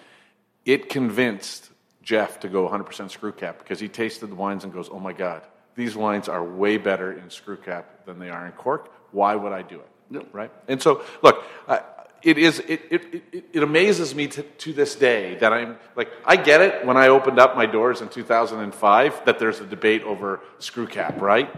[0.65, 1.71] It convinced
[2.03, 5.13] Jeff to go 100% screw cap because he tasted the wines and goes, "Oh my
[5.13, 5.43] God,
[5.77, 8.93] these wines are way better in screw cap than they are in cork.
[9.13, 10.51] Why would I do it?" Right.
[10.69, 11.81] And so, look, uh,
[12.23, 16.11] it is it, it, it, it amazes me to, to this day that I'm like
[16.25, 20.03] I get it when I opened up my doors in 2005 that there's a debate
[20.03, 21.49] over screw cap, right?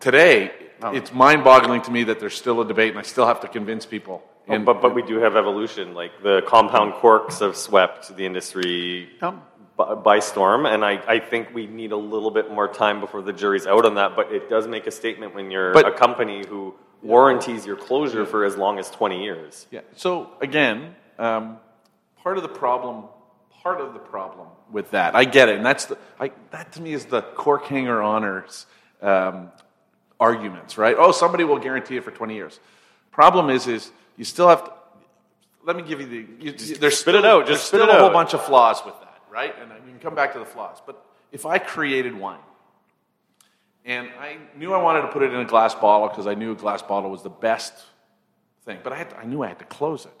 [0.00, 0.52] Today,
[0.84, 3.86] it's mind-boggling to me that there's still a debate, and I still have to convince
[3.86, 4.22] people.
[4.48, 5.94] Oh, but but we do have evolution.
[5.94, 9.42] Like the compound corks have swept the industry by,
[9.96, 13.32] by storm, and I, I think we need a little bit more time before the
[13.32, 14.16] jury's out on that.
[14.16, 18.24] But it does make a statement when you're But- a company who warranties your closure
[18.24, 19.66] for as long as twenty years.
[19.70, 19.80] Yeah.
[19.96, 21.58] So again, um,
[22.22, 23.06] part of the problem,
[23.62, 26.80] part of the problem with that, I get it, and that's the, I, that to
[26.80, 28.66] me is the cork hanger honors
[29.00, 29.50] um,
[30.20, 30.94] arguments, right?
[30.98, 32.60] Oh, somebody will guarantee it for twenty years.
[33.10, 34.72] Problem is, is you still have to.
[35.64, 36.26] Let me give you the.
[36.44, 38.94] You, there's spit it out, just spit still it a whole bunch of flaws with
[39.32, 39.54] right?
[39.60, 40.78] And we can come back to the flaws.
[40.84, 42.38] But if I created wine
[43.84, 46.52] and I knew I wanted to put it in a glass bottle because I knew
[46.52, 47.72] a glass bottle was the best
[48.64, 50.12] thing, but I, to, I knew I had to close it.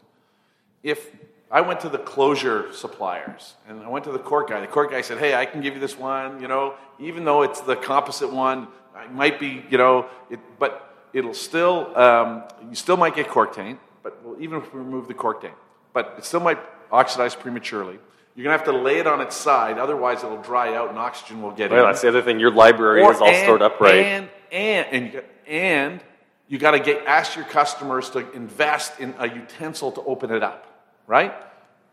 [0.82, 1.14] If
[1.50, 4.90] I went to the closure suppliers and I went to the cork guy, the cork
[4.90, 6.40] guy said, "Hey, I can give you this one.
[6.40, 10.96] You know, even though it's the composite one, it might be, you know, it, but
[11.12, 13.78] it'll still, um, you still might get cork taint.
[14.02, 15.54] But even if we remove the cork taint,
[15.92, 16.58] but it still might
[16.90, 17.98] oxidize prematurely.
[18.34, 21.42] You're gonna have to lay it on its side, otherwise it'll dry out and oxygen
[21.42, 21.76] will get in.
[21.76, 21.90] Well, in.
[21.90, 22.40] that's the other thing.
[22.40, 23.94] Your library Or- is all and- stored up right.
[23.96, 26.00] And and and you got, and
[26.48, 30.42] you got to get ask your customers to invest in a utensil to open it
[30.42, 30.66] up,
[31.06, 31.34] right?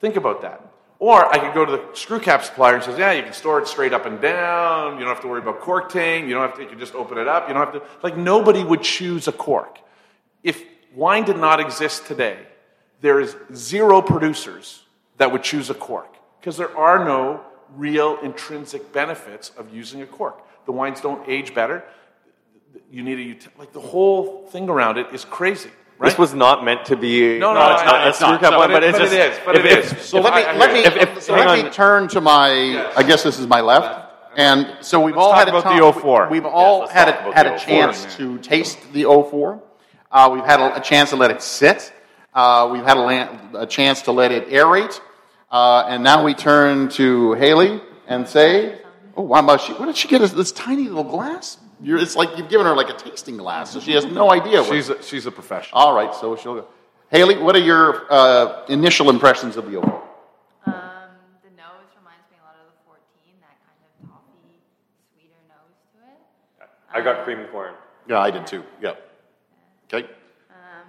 [0.02, 0.62] Think about that.
[1.00, 3.60] Or I could go to the screw cap supplier and says, yeah, you can store
[3.60, 4.96] it straight up and down.
[4.96, 6.28] You don't have to worry about cork taint.
[6.28, 7.48] You don't have to, you can just open it up.
[7.48, 9.80] You don't have to, like nobody would choose a cork.
[10.44, 10.62] If
[10.94, 12.38] wine did not exist today,
[13.00, 14.84] there is zero producers
[15.18, 17.42] that would choose a cork because there are no
[17.76, 20.42] real intrinsic benefits of using a cork.
[20.66, 21.84] The wines don't age better.
[22.92, 25.70] You need a, uti- like the whole thing around it is crazy.
[25.98, 26.10] Right?
[26.10, 27.38] This was not meant to be.
[27.40, 28.42] No, no, it's not it's not.
[28.42, 29.40] So one, it- but it's but it just.
[29.40, 30.02] is, but if- it is.
[30.08, 30.80] So let me I- I let me.
[30.86, 32.90] If- if- so let me turn to my.
[32.96, 34.06] I guess this is my left.
[34.38, 36.30] And so we've Let's all had a about time- the 04.
[36.30, 39.62] We've all let's had a, had a 04, chance to taste the 04.
[40.12, 41.92] Uh, we've had a, a chance to let it sit.
[42.34, 45.02] Uh, we've had a, a chance to let it aerate.
[45.52, 48.80] Uh, and now we turn to Haley and say,
[49.18, 50.22] "Oh, wow, wow, she, what did she get?
[50.22, 51.58] Us this tiny little glass?
[51.82, 54.62] You're, it's like you've given her like a tasting glass, so she has no idea.
[54.62, 55.80] What, She's a, she's a professional.
[55.82, 56.68] all right, so she'll go.
[57.10, 59.82] Haley, what are your uh, initial impressions of the 04?
[59.82, 60.04] Um,
[61.42, 63.00] the nose reminds me a lot of the 14,
[63.42, 64.60] that kind of toffee,
[65.14, 66.70] sweeter nose to it.
[66.94, 67.74] I got cream corn.
[68.08, 68.64] Yeah, I did too.
[68.82, 68.94] Yeah.
[69.92, 70.08] Okay.
[70.52, 70.88] Um,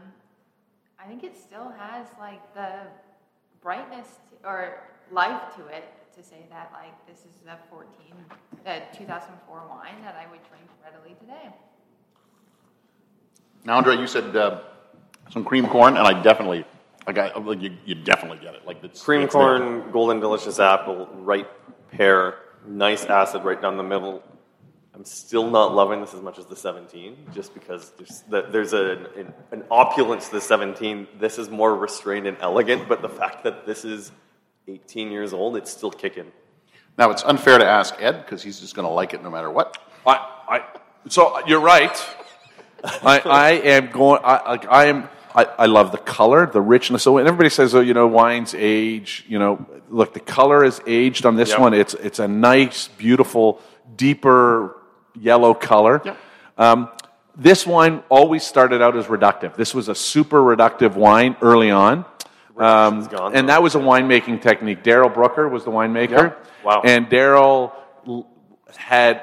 [0.98, 2.80] I think it still has like the
[3.62, 4.80] brightness to, or
[5.10, 5.84] life to it
[6.14, 7.86] to say that like this is the 14,
[8.66, 11.54] uh, 2004 wine that I would drink readily today.
[13.64, 14.60] Now, Andre, you said uh,
[15.30, 16.64] some cream corn, and I definitely,
[17.06, 18.66] I got, like, you, you definitely get it.
[18.66, 19.58] Like it's Cream it's there.
[19.58, 21.50] corn, golden delicious apple, ripe
[21.90, 22.36] pear,
[22.66, 24.22] nice acid right down the middle.
[24.94, 28.72] I'm still not loving this as much as the 17, just because there's, the, there's
[28.72, 31.06] a, an, an opulence to the 17.
[31.18, 34.10] This is more restrained and elegant, but the fact that this is
[34.68, 36.30] 18 years old, it's still kicking.
[36.98, 39.50] Now, it's unfair to ask Ed because he's just going to like it no matter
[39.50, 39.78] what.
[40.06, 40.64] I, I,
[41.08, 41.96] so you're right.
[42.84, 44.20] I, I am going.
[44.24, 45.08] I, like, I am.
[45.34, 47.02] I, I love the color, the richness.
[47.04, 50.80] So, and everybody says, "Oh, you know, wines age." You know, look, the color is
[50.86, 51.60] aged on this Yep.
[51.60, 51.74] one.
[51.74, 53.60] It's it's a nice, beautiful,
[53.96, 54.76] deeper
[55.14, 56.00] yellow color.
[56.04, 56.16] Yep.
[56.58, 56.88] Um,
[57.36, 59.56] this wine always started out as reductive.
[59.56, 62.04] This was a super reductive wine early on.
[62.60, 64.84] Um, gone, and that was a winemaking technique.
[64.84, 66.10] Darryl Brooker was the winemaker.
[66.10, 66.46] Yep.
[66.62, 66.82] Wow.
[66.84, 67.72] And Darryl
[68.76, 69.22] had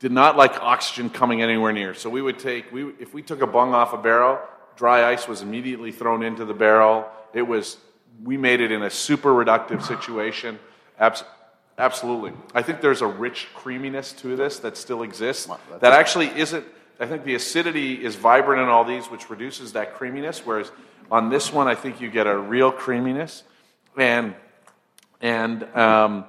[0.00, 1.94] did not like oxygen coming anywhere near.
[1.94, 4.40] So we would take we if we took a bung off a barrel,
[4.74, 7.06] dry ice was immediately thrown into the barrel.
[7.32, 7.78] It was
[8.22, 10.58] we made it in a super reductive situation.
[10.98, 11.24] Abs-
[11.78, 12.32] absolutely.
[12.54, 15.48] I think there's a rich creaminess to this that still exists.
[15.80, 16.66] That actually isn't
[16.98, 20.70] I think the acidity is vibrant in all these, which reduces that creaminess, whereas
[21.10, 23.42] on this one I think you get a real creaminess.
[23.96, 24.34] And
[25.20, 26.24] and um,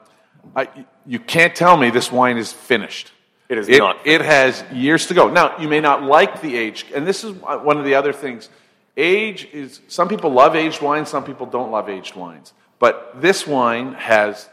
[0.55, 0.69] I,
[1.05, 3.11] you can't tell me this wine is finished.
[3.49, 5.29] It is it, not It has years to go.
[5.29, 8.49] Now, you may not like the age, and this is one of the other things.
[8.95, 12.53] Age is, some people love aged wines, some people don't love aged wines.
[12.79, 14.49] But this wine has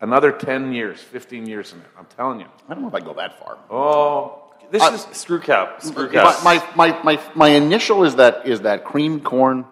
[0.00, 1.86] another 10 years, 15 years in it.
[1.98, 2.46] I'm telling you.
[2.68, 3.58] I don't know if I go that far.
[3.70, 4.43] Oh,
[4.74, 5.06] this Uh, is.
[5.16, 5.82] Screw cap.
[5.82, 6.42] Screw cap.
[6.44, 9.64] My, my, my, my, my initial is that is that cream corn,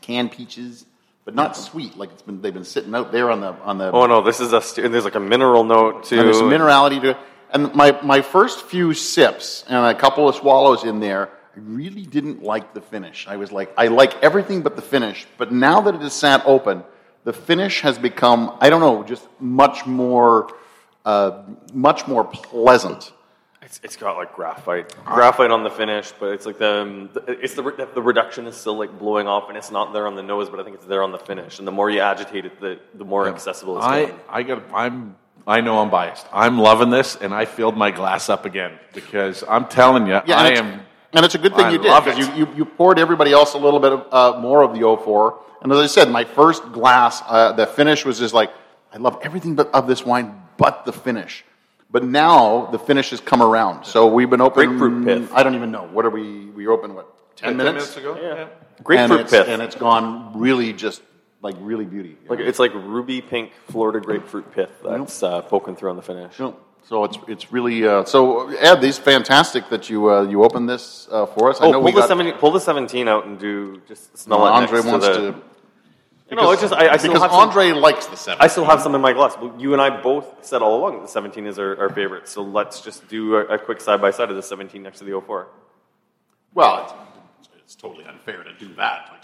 [0.00, 0.86] canned peaches,
[1.24, 1.96] but not sweet.
[1.96, 3.90] Like it's been they've been sitting out there on the on the.
[3.90, 4.60] oh no, this is a.
[4.62, 6.16] st- And there's like a mineral note too.
[6.18, 7.16] and there's some minerality to it.
[7.52, 12.02] And my, my first few sips and a couple of swallows in there, I really
[12.04, 13.28] didn't like the finish.
[13.28, 15.24] I was like, I like everything but the finish.
[15.38, 16.82] But now that it is sat open,
[17.22, 20.50] the finish has become, I don't know, just much more,
[21.04, 23.12] uh, much more pleasant.
[23.64, 27.54] It's, it's got like graphite, graphite on the finish, but it's like the, the it's
[27.54, 30.50] the the reduction is still like blowing off, and it's not there on the nose,
[30.50, 31.58] but I think it's there on the finish.
[31.58, 34.20] And the more you agitate it, the the more accessible it's I, getting.
[34.28, 34.62] I got.
[34.74, 35.16] I'm.
[35.46, 36.26] I know I'm biased.
[36.32, 40.38] I'm loving this, and I filled my glass up again because I'm telling you, Yeah,
[40.38, 40.80] I and it's, am.
[41.12, 43.54] And it's a good thing I you did because you, you, you poured everybody else
[43.54, 46.72] a little bit of, uh, more of the O4, And as I said, my first
[46.72, 48.50] glass, uh, the finish was just like,
[48.92, 51.44] I love everything but of this wine but the finish.
[51.94, 53.84] But now the finish has come around.
[53.84, 54.66] So we've been open.
[54.66, 55.32] Grapefruit pith.
[55.32, 55.84] I don't even know.
[55.84, 56.46] What are we?
[56.46, 57.36] We open what?
[57.36, 57.96] Ten, minutes.
[57.96, 58.18] ago.
[58.20, 58.48] Yeah.
[58.76, 59.46] And Grapefruit it's, pith.
[59.46, 61.02] and it's gone really just
[61.40, 62.18] like really beauty.
[62.28, 66.36] like it's like ruby pink Florida grapefruit pith that's uh, poking through on the finish.
[66.40, 66.56] No.
[66.82, 68.80] So it's it's really uh, so Ed.
[68.80, 71.60] These fantastic that you uh, you opened this uh, for us.
[71.60, 74.18] I Oh, know pull we the got, seventeen, pull the seventeen out and do just
[74.18, 75.42] smell it Andre next wants to to.
[76.30, 78.40] You know, it's just I, I still because have some, Andre likes the seven.
[78.40, 79.36] I still have some in my glass.
[79.58, 82.28] You and I both said all along that the 17 is our, our favorite.
[82.28, 85.04] So let's just do a, a quick side by side of the 17 next to
[85.04, 85.48] the 04.
[86.54, 86.96] Well,
[87.40, 89.10] it's, it's totally unfair to do that.
[89.12, 89.23] Like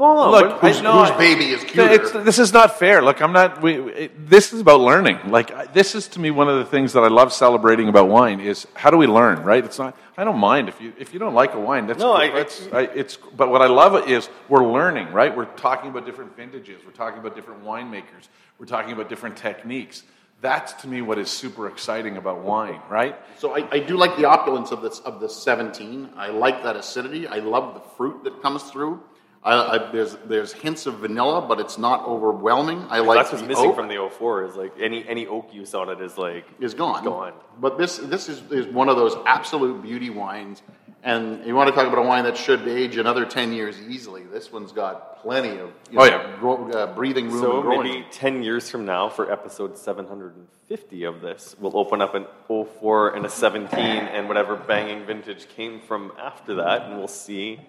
[0.00, 1.90] Well, no, Look, I, no, whose baby is cuter?
[1.92, 3.02] It's, this is not fair.
[3.02, 3.60] Look, I'm not.
[3.60, 5.18] We, it, this is about learning.
[5.28, 8.08] Like I- this is to me one of the things that I love celebrating about
[8.08, 9.62] wine is how do we learn, right?
[9.62, 9.94] It's not.
[10.16, 11.86] I don't mind if you if you don't like a wine.
[11.86, 13.18] That's No, I- that's I, it's.
[13.36, 15.36] But what I love is we're learning, right?
[15.36, 16.80] We're talking about different vintages.
[16.82, 18.28] We're talking about different winemakers.
[18.58, 20.02] We're talking about different techniques.
[20.40, 23.16] That's to me what is super exciting about wine, right?
[23.36, 26.08] So I, I do like the opulence of this of the 17.
[26.16, 27.26] I like that acidity.
[27.28, 29.02] I love the fruit that comes through.
[29.42, 32.84] I, I, there's there's hints of vanilla, but it's not overwhelming.
[32.90, 35.72] I like that's what's missing oak from the 04 is like any any oak use
[35.74, 37.04] on it is like is gone.
[37.04, 37.32] Gone.
[37.58, 40.62] But this this is, is one of those absolute beauty wines.
[41.02, 44.24] And you want to talk about a wine that should age another 10 years easily.
[44.24, 46.36] This one's got plenty of Oh, know, yeah.
[46.38, 47.88] grow, uh, breathing room So and growing.
[47.88, 53.16] maybe 10 years from now, for episode 750 of this, we'll open up an 04
[53.16, 57.60] and a 17 and whatever banging vintage came from after that, and we'll see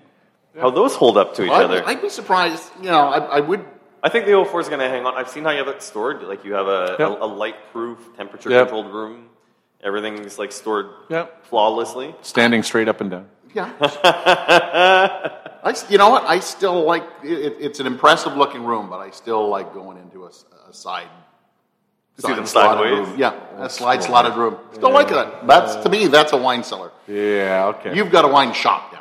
[0.60, 1.84] how those hold up to each I'd, other.
[1.86, 2.70] I'd be surprised.
[2.80, 3.66] You know, I, I would
[4.04, 5.14] I think the O4 is going to hang on.
[5.16, 6.24] I've seen how you have it stored.
[6.24, 7.10] Like you have a, Yep.
[7.10, 8.68] a, a light proof, temperature Yep.
[8.70, 9.30] controlled room.
[9.84, 11.46] Everything's like stored Yep.
[11.46, 12.16] flawlessly.
[12.22, 13.28] Standing straight up and down.
[13.54, 13.72] Yeah.
[15.64, 16.24] I, s- you know what?
[16.26, 20.24] I still like it, it's an impressive looking room, but I still like going into
[20.26, 21.08] a, s- a side.
[22.18, 23.08] See them slotted sideways?
[23.10, 23.20] room.
[23.20, 24.58] Yeah, a slide slotted room.
[24.74, 25.48] Still like that.
[25.48, 26.08] That's to me.
[26.08, 26.92] That's a wine cellar.
[27.08, 27.74] Yeah.
[27.78, 27.96] Okay.
[27.96, 29.01] You've got a wine shop down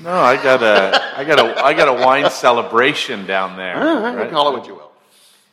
[0.00, 3.76] No, I got a I got a I got a wine celebration down there.
[3.76, 4.30] All right, right?
[4.30, 4.92] Call it what you will.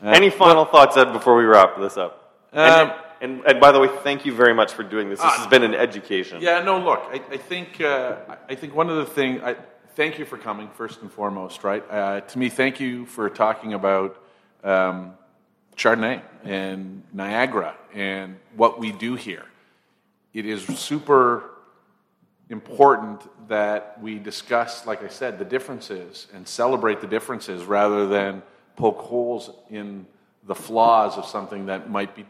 [0.04, 2.34] Any final thoughts, Ed, before we wrap this up?
[2.54, 5.20] Um, and, and, and by the way, thank you very much for doing this.
[5.20, 6.42] This has been an education.
[6.42, 8.18] Yeah, no, look, I, I think uh,
[8.50, 9.42] I think one of the things.
[9.44, 9.56] I
[9.96, 11.84] thank you for coming first and foremost, right?
[11.90, 14.22] Uh, to me, thank you for talking about
[14.64, 15.14] um,
[15.78, 19.46] Chardonnay and Niagara and what we do here.
[20.34, 21.55] It is super
[22.50, 28.44] important that we discuss, like I said, the differences and celebrate the differences rather than
[28.76, 30.06] poke holes in
[30.44, 32.26] the flaws of something that might be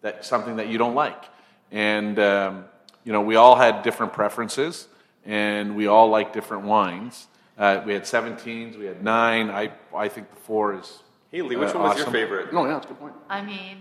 [0.00, 1.24] that something that you don't like.
[1.70, 2.64] And um,
[3.04, 4.88] you know, we all had different preferences,
[5.24, 7.28] and we all like different wines.
[7.56, 9.50] Uh, we had 17s, we had nine.
[9.50, 11.02] I I think the four is.
[11.30, 12.52] Haley, which uh, one was your favorite?
[12.52, 13.14] No, yeah, that's a good point.
[13.30, 13.78] I mean,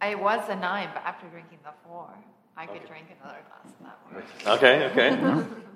[0.00, 2.08] I was a nine, but after drinking the four,
[2.56, 4.56] I could drink another glass of that one.
[4.58, 5.46] Okay, okay.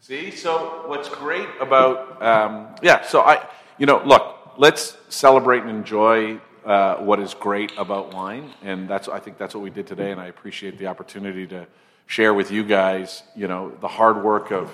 [0.00, 3.48] See, so what's great about um, yeah, so I,
[3.78, 9.08] you know, look, let's celebrate and enjoy uh, what is great about wine, and that's
[9.08, 11.66] I think that's what we did today, and I appreciate the opportunity to
[12.06, 14.70] share with you guys, you know, the hard work of,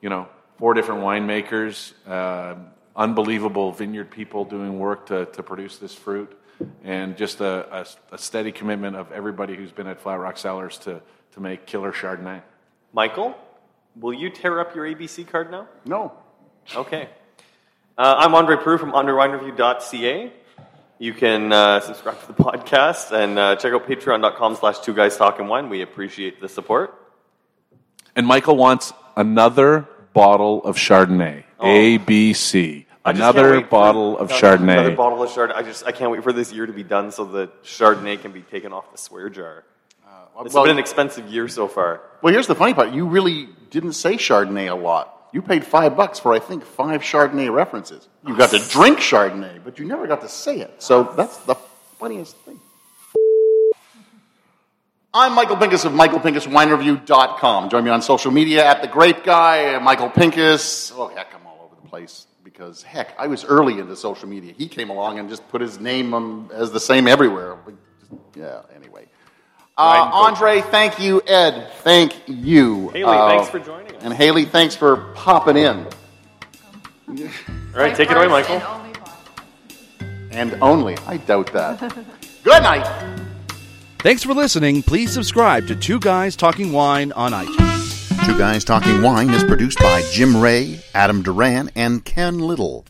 [0.00, 0.28] you know,
[0.58, 2.56] four different winemakers, uh,
[2.96, 6.36] unbelievable vineyard people doing work to to produce this fruit,
[6.82, 10.78] and just a, a, a steady commitment of everybody who's been at Flat Rock Cellars
[10.78, 11.02] to
[11.34, 12.42] to make killer Chardonnay.
[12.92, 13.34] Michael,
[13.96, 15.68] will you tear up your ABC card now?
[15.84, 16.12] No.
[16.74, 17.08] Okay.
[17.98, 20.32] Uh, I'm Andre Proulx from underwinereview.ca.
[20.98, 25.16] You can uh, subscribe to the podcast and uh, check out patreon.com slash two guys
[25.16, 25.68] talking wine.
[25.68, 26.94] We appreciate the support.
[28.16, 31.42] And Michael wants another bottle of Chardonnay.
[31.60, 32.83] A, B, C.
[32.83, 32.83] Oh.
[32.83, 34.72] I just can't Another wait for- bottle of another- Chardonnay.
[34.78, 35.56] Another bottle of Chardonnay.
[35.56, 38.32] I just I can't wait for this year to be done so that Chardonnay can
[38.32, 39.64] be taken off the swear jar.
[40.06, 42.00] Uh, it's well- been an expensive year so far.
[42.22, 42.92] Well, here's the funny part.
[42.92, 45.10] You really didn't say Chardonnay a lot.
[45.32, 48.08] You paid five bucks for, I think, five Chardonnay references.
[48.26, 50.80] You got to drink Chardonnay, but you never got to say it.
[50.82, 51.56] So that's the
[51.98, 52.60] funniest thing.
[55.12, 57.68] I'm Michael Pinkus of MichaelPinkusWineReview.com.
[57.68, 60.92] Join me on social media at The Grape Guy, Michael Pinkus.
[60.96, 64.52] Oh, heck, I'm all over the place because, heck, I was early into social media.
[64.56, 67.56] He came along and just put his name um, as the same everywhere.
[68.36, 69.06] Yeah, anyway.
[69.76, 71.20] Uh, Andre, thank you.
[71.26, 72.90] Ed, thank you.
[72.90, 74.04] Haley, Uh, thanks for joining us.
[74.04, 75.86] And Haley, thanks for popping in.
[77.08, 77.16] All
[77.74, 78.56] right, take it away, First Michael.
[78.56, 80.30] and only.
[80.30, 80.96] And only.
[81.06, 81.80] I doubt that.
[82.44, 82.86] Good night.
[84.00, 84.82] Thanks for listening.
[84.82, 87.73] Please subscribe to Two Guys Talking Wine on iTunes.
[88.24, 92.86] Two Guys Talking Wine is produced by Jim Ray, Adam Duran, and Ken Little.